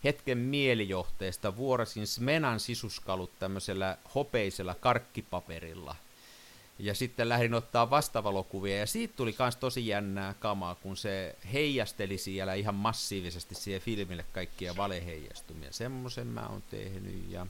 [0.08, 5.96] hetken mielijohteesta vuorasin Smenan sisuskalut tämmöisellä hopeisella karkkipaperilla.
[6.80, 12.18] Ja sitten lähdin ottaa vastavalokuvia, ja siitä tuli myös tosi jännää kamaa, kun se heijasteli
[12.18, 15.72] siellä ihan massiivisesti siihen filmille kaikkia valeheijastumia.
[15.72, 17.48] Semmoisen mä oon tehnyt, ja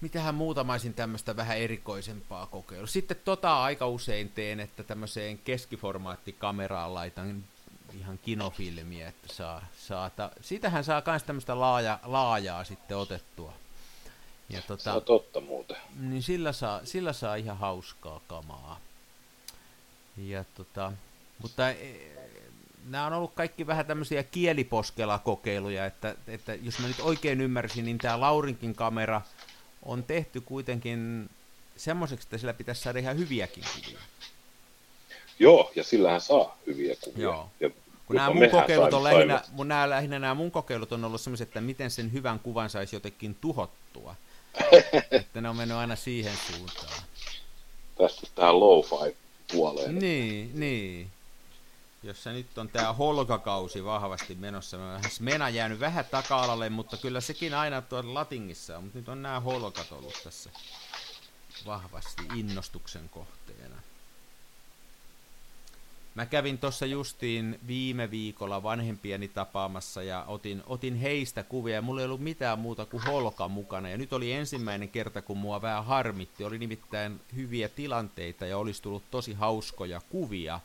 [0.00, 2.86] mitähän muuta mä olisin tämmöistä vähän erikoisempaa kokeilua.
[2.86, 7.44] Sitten tota aika usein teen, että tämmöiseen keskiformaattikameraan laitan
[7.98, 13.52] ihan kinofilmiä, että saa, saa ta, siitähän saa myös tämmöistä laaja, laajaa sitten otettua.
[14.48, 15.76] Ja tota, se on totta muuten.
[16.00, 18.80] Niin sillä saa, sillä saa ihan hauskaa kamaa.
[20.16, 20.92] Ja tota,
[21.38, 21.76] mutta e,
[22.88, 27.84] nämä on ollut kaikki vähän tämmöisiä kieliposkela kokeiluja, että, että jos mä nyt oikein ymmärsin,
[27.84, 29.22] niin tämä Laurinkin kamera
[29.82, 31.30] on tehty kuitenkin
[31.76, 33.98] semmoiseksi, että sillä pitäisi saada ihan hyviäkin kuvia.
[35.38, 37.22] Joo, ja sillähän saa hyviä kuvia.
[37.22, 37.50] Joo.
[37.60, 37.70] Ja
[38.10, 41.48] kun nämä mun kokeilut on lähinnä, mun nämä, lähinnä nämä mun kokeilut on ollut semmoiset,
[41.48, 44.14] että miten sen hyvän kuvan saisi jotenkin tuhottua.
[45.10, 47.02] että ne on mennyt aina siihen suuntaan.
[47.98, 49.16] Tästä tähän lo-fi
[49.52, 49.98] puoleen.
[49.98, 51.10] Niin, niin.
[52.02, 54.76] Jossa nyt on tämä holkakausi vahvasti menossa.
[55.08, 58.84] Smena jäänyt vähän taka-alalle, mutta kyllä sekin aina tuolla latingissa on.
[58.84, 60.50] Mutta nyt on nämä holkat ollut tässä
[61.66, 63.76] vahvasti innostuksen kohteena.
[66.14, 72.00] Mä kävin tuossa justiin viime viikolla vanhempieni tapaamassa ja otin, otin heistä kuvia ja mulla
[72.00, 73.88] ei ollut mitään muuta kuin holka mukana.
[73.88, 76.44] Ja nyt oli ensimmäinen kerta, kun mua vähän harmitti.
[76.44, 80.60] Oli nimittäin hyviä tilanteita ja olisi tullut tosi hauskoja kuvia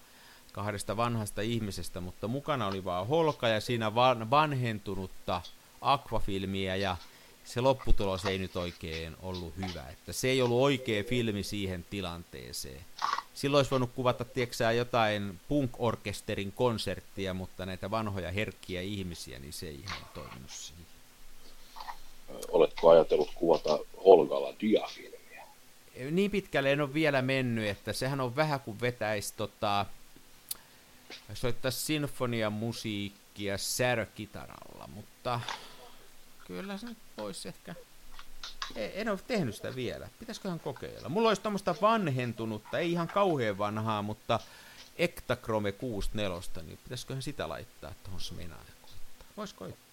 [0.51, 5.41] kahdesta vanhasta ihmisestä, mutta mukana oli vaan holka ja siinä van, vanhentunutta
[5.81, 6.97] akvafilmiä ja
[7.45, 9.83] se lopputulos ei nyt oikein ollut hyvä.
[9.89, 12.85] Että se ei ollut oikea filmi siihen tilanteeseen.
[13.33, 19.67] Silloin olisi voinut kuvata, tieksää, jotain punk-orkesterin konserttia, mutta näitä vanhoja herkkiä ihmisiä, niin se
[19.67, 20.85] ei ihan toiminut siihen.
[22.49, 25.43] Oletko ajatellut kuvata Holgalla diafilmiä?
[26.11, 29.85] Niin pitkälle en ole vielä mennyt, että sehän on vähän kuin vetäisi tota,
[31.33, 35.39] soittaa sinfoniamusiikkia särkitaralla, mutta
[36.47, 37.75] kyllä se nyt voisi ehkä
[38.75, 40.09] en ole tehnyt sitä vielä.
[40.19, 41.09] Pitäisiköhän kokeilla?
[41.09, 44.39] Mulla olisi tämmöistä vanhentunutta, ei ihan kauhean vanhaa, mutta
[44.97, 48.65] Ektachrome 64, niin pitäisiköhän sitä laittaa tuohon Smenaan
[49.37, 49.85] Vois koittaa.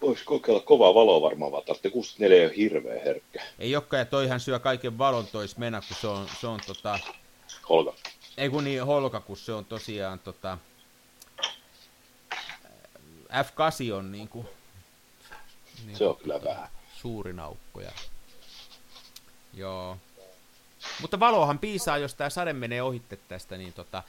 [0.00, 3.42] Voisi kokeilla kovaa valoa varmaan, vaan tarvitsee 64 ei ole hirveän herkkä.
[3.58, 6.98] Ei olekaan, ja toihan syö kaiken valon toi Smena, kun se on, se on tota...
[7.68, 7.94] Holka.
[8.36, 10.58] Ei kun niin, Holka, kun se on tosiaan tota...
[13.30, 14.48] F8 on niin kuin...
[15.84, 17.80] Niin se on kyllä tota, vähän suurin aukko.
[17.80, 17.92] Ja...
[19.54, 19.96] Joo.
[21.00, 24.02] Mutta valohan piisaa, jos tämä sade menee ohitte tästä, niin tota,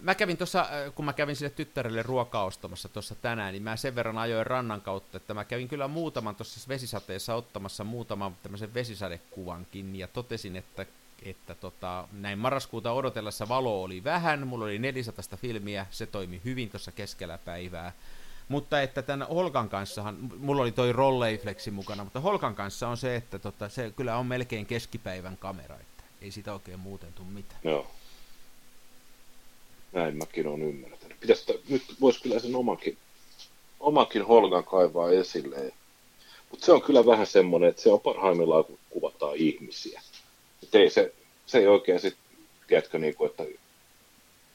[0.00, 3.76] mä kävin tuossa, äh, kun mä kävin sille tyttärelle ruokaa ostamassa tuossa tänään, niin mä
[3.76, 8.74] sen verran ajoin rannan kautta, että mä kävin kyllä muutaman tuossa vesisateessa ottamassa muutaman tämmöisen
[8.74, 10.86] vesisadekuvankin, ja totesin, että,
[11.22, 16.70] että tota, näin marraskuuta odotellessa valo oli vähän, mulla oli 400 filmiä, se toimi hyvin
[16.70, 17.92] tuossa keskellä päivää,
[18.50, 23.16] mutta että tämän Holkan kanssahan, mulla oli toi Rolleiflexi mukana, mutta Holkan kanssa on se,
[23.16, 27.60] että tota, se kyllä on melkein keskipäivän kamera, että ei sitä oikein muuten tule mitään.
[27.64, 27.86] Joo.
[29.92, 31.20] Näin mäkin olen ymmärtänyt.
[31.20, 32.98] Pitäisi, nyt voisi kyllä sen omankin,
[33.80, 35.72] omankin Holgan kaivaa esille.
[36.50, 40.02] Mutta se on kyllä vähän semmoinen, että se on parhaimmillaan, kun kuvataan ihmisiä.
[40.62, 41.14] Et ei se,
[41.46, 42.24] se ei oikein sitten,
[42.66, 43.44] tiedätkö, niin kuin, että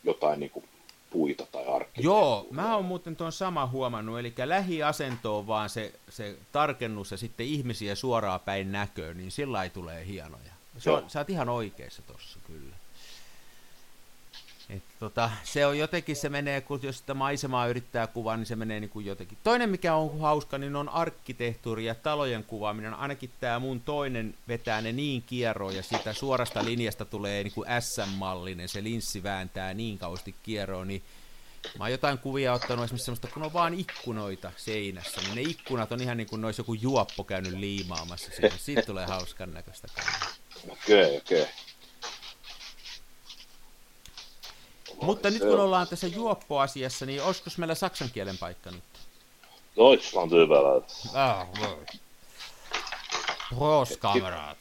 [0.04, 0.66] jotain niin kuin
[1.10, 2.04] puita tai arkkitehttuuria.
[2.04, 7.18] Joo, mä oon muuten tuon sama huomannut, eli lähiasento on vaan se, se tarkennus ja
[7.18, 10.52] sitten ihmisiä suoraan päin näköön, niin sillä ei tulee hienoja.
[10.78, 12.76] Se on, sä oot ihan oikeassa tossa kyllä.
[14.70, 18.56] Et tota, se on jotenkin, se menee, kun jos sitä maisemaa yrittää kuvaa, niin se
[18.56, 19.38] menee niin kuin jotenkin.
[19.44, 22.94] Toinen, mikä on hauska, niin on arkkitehtuuri ja talojen kuvaaminen.
[22.94, 27.70] Ainakin tämä mun toinen vetää ne niin kierroon ja siitä suorasta linjasta tulee niin kuin
[27.80, 31.04] SM-mallinen, se linssi vääntää niin kausti kierroon, niin
[31.78, 35.92] Mä oon jotain kuvia ottanut esimerkiksi semmoista, kun on vaan ikkunoita seinässä, niin ne ikkunat
[35.92, 38.58] on ihan niin kuin olisi joku juoppo käynyt liimaamassa siinä.
[38.58, 39.88] Siitä tulee hauskan näköistä.
[40.70, 41.42] Okei, okay, okei.
[41.42, 41.54] Okay.
[45.02, 48.84] Mutta nyt kun ollaan tässä juoppoasiassa, niin olisiko meillä saksan kielen paikka nyt?
[49.78, 50.82] Deutschland überall.
[51.14, 51.48] Ah,
[53.56, 54.58] Prost, kamerat.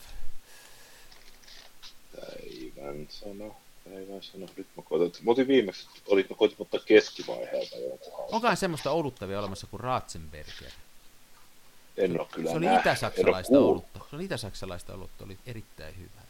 [2.17, 3.55] Päivän sana.
[3.85, 4.47] Päivän sana.
[4.57, 5.23] Nyt mä koitan.
[5.25, 10.71] Mä otin viimeksi, olit, mä koitin ottaa keskivaiheelta jonkun Onkohan semmoista oluttavia olemassa kuin Ratzenberger?
[11.97, 14.01] En ole kyllä Se oli itä-saksalaista olutta.
[14.11, 16.24] Se oli itä-saksalaista olutta, oli erittäin hyvä.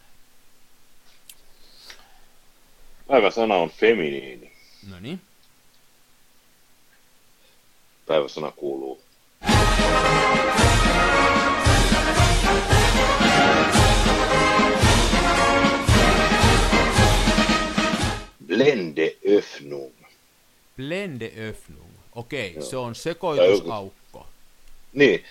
[3.07, 4.53] Päiväsana on feminiini.
[4.91, 5.21] No niin.
[8.07, 9.01] Päiväsana kuuluu.
[18.47, 19.93] Blendeöffnung.
[20.77, 21.91] Blendeöffnung.
[22.15, 22.65] Okei, Joo.
[22.65, 24.27] se on sekoitusaukko.
[24.93, 25.25] Niin,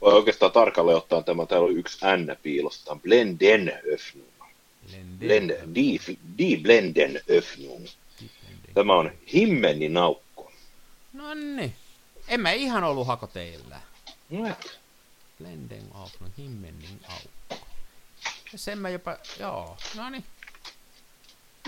[0.00, 2.96] oikeastaan tarkalleen ottaen tämä, täällä on yksi N piilosta.
[2.96, 4.33] Blendenöffnung.
[5.18, 6.00] Blend, die,
[6.38, 7.86] die Blendenöffnung.
[8.74, 10.52] Tämä on himmeninaukko.
[11.12, 11.74] No niin.
[12.28, 13.80] En mä ihan ollut hakoteillä.
[14.30, 14.80] No et.
[15.38, 17.66] Blending of, no himmening aukko.
[18.52, 20.24] Ja sen mä jopa, joo, no niin.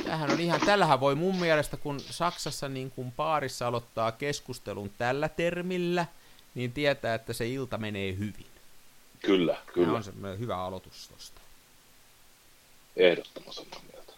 [0.04, 5.28] Tämähän on ihan, tällähän voi mun mielestä, kun Saksassa niin kun paarissa aloittaa keskustelun tällä
[5.28, 6.06] termillä,
[6.54, 8.46] niin tietää, että se ilta menee hyvin.
[9.24, 9.92] Kyllä, Tämä kyllä.
[9.92, 11.40] on semmoinen hyvä aloitus tosta.
[12.96, 14.12] Ehdottoman samaa mieltä.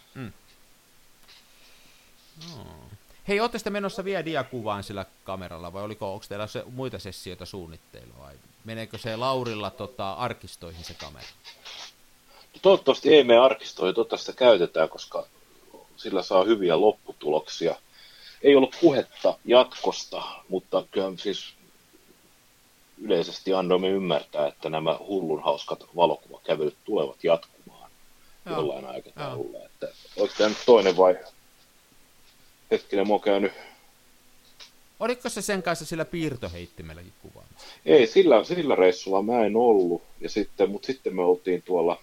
[3.28, 7.46] Hei, ootte sitten menossa vielä diakuvaan sillä kameralla, vai oliko, onko teillä se, muita sessioita
[7.46, 11.26] suunnitteilla, vai meneekö se Laurilla tota, arkistoihin se kamera?
[12.62, 15.26] Toivottavasti ei mene arkistoihin, toivottavasti sitä käytetään, koska
[15.96, 17.76] sillä saa hyviä lopputuloksia.
[18.42, 21.54] Ei ollut puhetta jatkosta, mutta kyllä siis
[22.98, 27.57] yleisesti annoimme ymmärtää, että nämä hullun hauskat valokuvakävelyt tulevat jatkumaan.
[28.56, 29.58] Jollain aikataululla.
[29.66, 31.16] Että, oliko tämä nyt toinen vai
[32.70, 33.52] hetkinen, mä oon käynyt
[35.00, 37.66] Oliko se sen kanssa sillä piirtoheittimelläkin kuvaamassa?
[37.86, 42.00] Ei, sillä, sillä reissulla mä en ollut, ja sitten, mutta sitten me oltiin tuolla,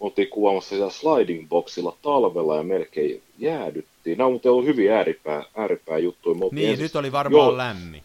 [0.00, 4.18] oltiin kuvaamassa siellä sliding boxilla talvella ja melkein jäädyttiin.
[4.18, 6.36] Nämä on muuten ollut hyvin ääripää, ääripää juttuja.
[6.52, 7.56] Niin, ensiksi- nyt oli varmaan Joo.
[7.56, 8.02] lämmin.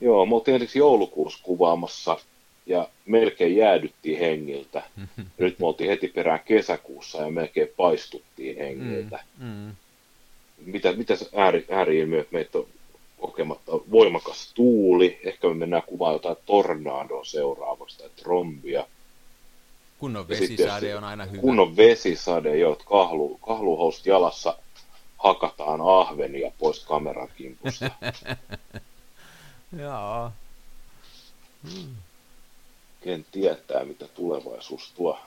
[0.00, 2.18] Joo, me oltiin ensiksi joulukuussa kuvaamassa
[2.66, 4.82] ja melkein jäädyttiin hengiltä.
[4.96, 9.24] Ja nyt me oltiin heti perään kesäkuussa ja melkein paistuttiin hengiltä.
[9.38, 9.72] Mm.
[10.66, 12.66] Mitä, mitä se ääri, ääriilmiöt meitä on
[13.18, 13.72] kokematta?
[13.72, 18.86] Voimakas tuuli, ehkä me mennään kuvaamaan jotain tornadoa seuraavaksi tai trombia.
[19.98, 21.40] Kunnon vesisade on aina hyvä.
[21.40, 24.58] Kunnon vesisade, jo, että kahlu, kahluhousut jalassa
[25.18, 27.90] hakataan ahvenia pois kameran kimpusta.
[29.82, 30.30] Joo.
[33.06, 35.20] Ken tietää, mitä tulevaisuus tuo.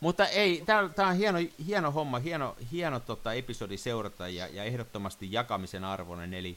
[0.00, 5.32] Mutta ei, tämä on hieno, hieno homma, hieno, hieno tota, episodi seurata ja, ja ehdottomasti
[5.32, 6.34] jakamisen arvoinen.
[6.34, 6.56] Eli,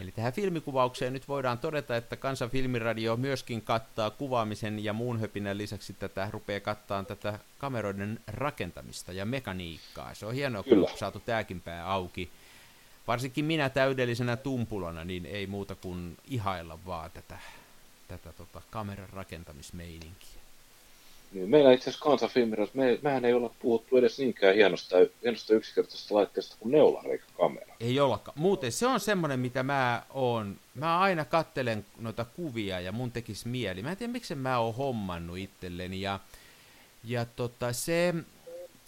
[0.00, 5.58] eli tähän filmikuvaukseen nyt voidaan todeta, että Kansan filmiradio myöskin kattaa kuvaamisen ja muun höpinän
[5.58, 10.14] lisäksi tätä, rupeaa kattaan tätä kameroiden rakentamista ja mekaniikkaa.
[10.14, 10.88] Se on hienoa, kun Kyllä.
[10.90, 12.30] on saatu tämäkin pää auki.
[13.06, 17.38] Varsinkin minä täydellisenä tumpulana, niin ei muuta kuin ihailla vaan tätä,
[18.10, 20.40] tätä tota, kameran rakentamismeininkiä.
[21.32, 26.14] Niin meillä itse asiassa kansanfilmirassa, me, mehän ei olla puhuttu edes niinkään hienosta, hienosta yksinkertaisesta
[26.14, 27.74] laitteesta kuin neulareikkakamera.
[27.80, 28.38] Ei ollakaan.
[28.38, 33.48] Muuten se on semmoinen, mitä mä oon, mä aina kattelen noita kuvia ja mun tekisi
[33.48, 33.82] mieli.
[33.82, 36.20] Mä en tiedä, miksi mä oon hommannut itselleni ja,
[37.04, 38.14] ja tota se,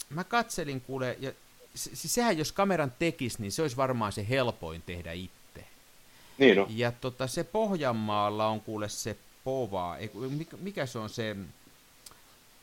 [0.09, 1.31] mä katselin kuule, ja
[1.75, 5.42] se, sehän jos kameran tekisi, niin se olisi varmaan se helpoin tehdä itse.
[6.37, 9.95] Niin no, Ja tota, se Pohjanmaalla on kuule se Pova,
[10.29, 11.35] mikä, mikä se on se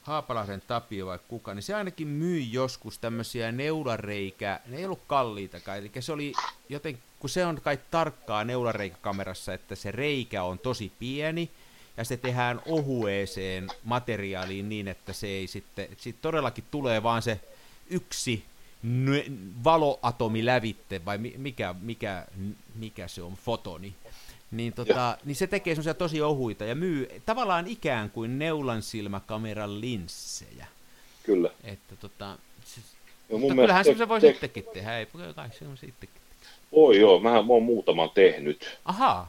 [0.03, 5.79] Haapalahden Tapio vai kuka, niin se ainakin myi joskus tämmöisiä neulareikä, ne ei ollut kalliitakaan,
[5.79, 6.33] eli se oli
[6.69, 11.51] joten, kun se on kai tarkkaa neulareikakamerassa, että se reikä on tosi pieni,
[11.97, 17.23] ja se tehdään ohueeseen materiaaliin niin, että se ei sitten, että siitä todellakin tulee vaan
[17.23, 17.41] se
[17.91, 18.45] yksi
[19.65, 22.27] valoatomi lävitte, vai mi- mikä, mikä,
[22.75, 23.95] mikä se on, fotoni,
[24.51, 29.81] niin, tota, niin se tekee semmoisia tosi ohuita ja myy tavallaan ikään kuin neulan silmäkameran
[29.81, 30.67] linssejä.
[31.23, 31.51] kyllä.
[31.65, 32.81] Että tota, se,
[33.31, 35.07] Ja mutta kyllähän semmoisen voisi itsekin tehdä, ei
[35.37, 36.21] kai semmoisen itsekin.
[36.73, 39.29] Oi joo, mä, mä oon muutaman tehnyt Ahaa,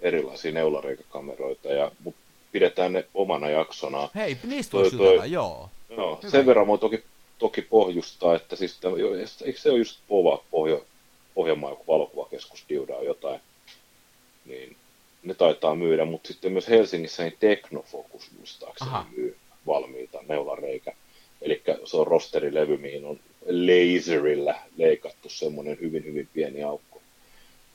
[0.00, 2.14] erilaisia neulareikakameroita, ja mut
[2.52, 4.08] pidetään ne omana jaksona.
[4.14, 5.70] hei, niistä voisi jutella, joo.
[5.90, 6.30] Hyvä.
[6.30, 7.04] sen verran voi toki,
[7.42, 8.96] toki pohjustaa, että siis, tämä-
[9.44, 10.86] eikö se ole just POVA, Pohjo,
[11.34, 13.40] Pohjanmaan joku valokuvakeskus diudaa jotain,
[14.44, 14.76] niin
[15.22, 19.06] ne taitaa myydä, mutta sitten myös Helsingissä niin Technofocus muistaakseni Aha.
[19.16, 19.36] myy
[19.66, 20.92] valmiita neulareikä.
[21.42, 27.02] Eli se on rosterilevy, mihin on laserilla leikattu semmoinen hyvin, hyvin pieni aukko.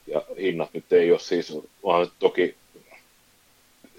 [0.07, 1.53] Ja hinnat nyt ei ole siis,
[1.83, 2.55] vaan toki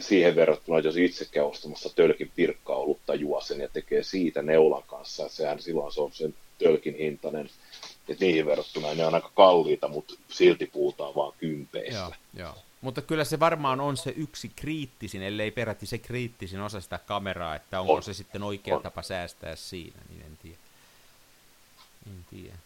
[0.01, 5.23] siihen verrattuna, että jos itse käy ostamassa tölkin pirkkaolutta juosen ja tekee siitä neulan kanssa,
[5.23, 7.51] että sehän silloin se on sen tölkin hintainen.
[8.09, 11.99] Että niihin verrattuna ne on aika kalliita, mutta silti puhutaan vaan kympeistä.
[11.99, 12.55] Joo, joo.
[12.81, 17.57] Mutta kyllä se varmaan on se yksi kriittisin, ellei peräti se kriittisin osa sitä kameraa,
[17.57, 18.03] että onko On.
[18.03, 18.83] se sitten oikea On.
[18.83, 20.59] tapa säästää siinä, niin en tiedä.
[22.07, 22.57] En tiedä.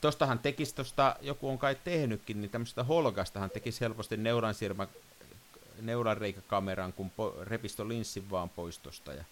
[0.00, 4.86] tostahan tekisi tosta, joku on kai tehnytkin, niin tämmöistä holgastahan tekisi helposti neuransirma,
[5.80, 9.12] neuranreikäkameran, kun po, repisto linssin vaan poistosta.
[9.12, 9.24] Ja...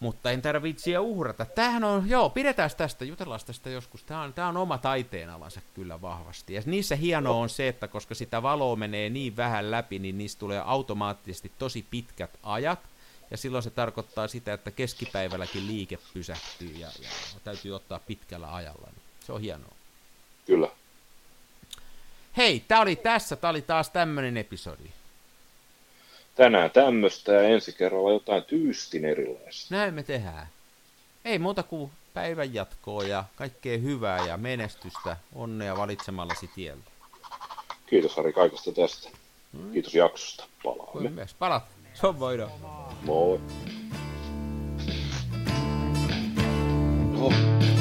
[0.00, 1.44] Mutta en tarvitse vitsiä uhrata.
[1.44, 4.02] Tämähän on, joo, pidetään tästä, jutellaan tästä joskus.
[4.02, 6.54] Tämä on, tämä on oma taiteenalansa kyllä vahvasti.
[6.54, 10.40] Ja niissä hienoa on se, että koska sitä valoa menee niin vähän läpi, niin niistä
[10.40, 12.78] tulee automaattisesti tosi pitkät ajat.
[13.30, 17.10] Ja silloin se tarkoittaa sitä, että keskipäivälläkin liike pysähtyy ja, ja
[17.44, 18.88] täytyy ottaa pitkällä ajalla.
[19.26, 19.72] Se on hienoa.
[20.46, 20.68] Kyllä.
[22.36, 23.36] Hei, tämä oli tässä.
[23.36, 24.90] Tämä oli taas tämmöinen episodi.
[26.34, 29.74] Tänään tämmöistä ja ensi kerralla jotain tyystin erilaista.
[29.74, 30.46] Näin me tehdään.
[31.24, 36.82] Ei muuta kuin päivän jatkoa ja kaikkea hyvää ja menestystä, onnea valitsemallasi tiellä.
[37.86, 39.08] Kiitos Harri kaikesta tästä.
[39.72, 40.44] Kiitos jaksosta.
[40.62, 41.10] Palaamme.
[41.10, 41.64] Myös palat.
[41.94, 42.50] Se on voidaan.
[43.02, 43.40] Moi.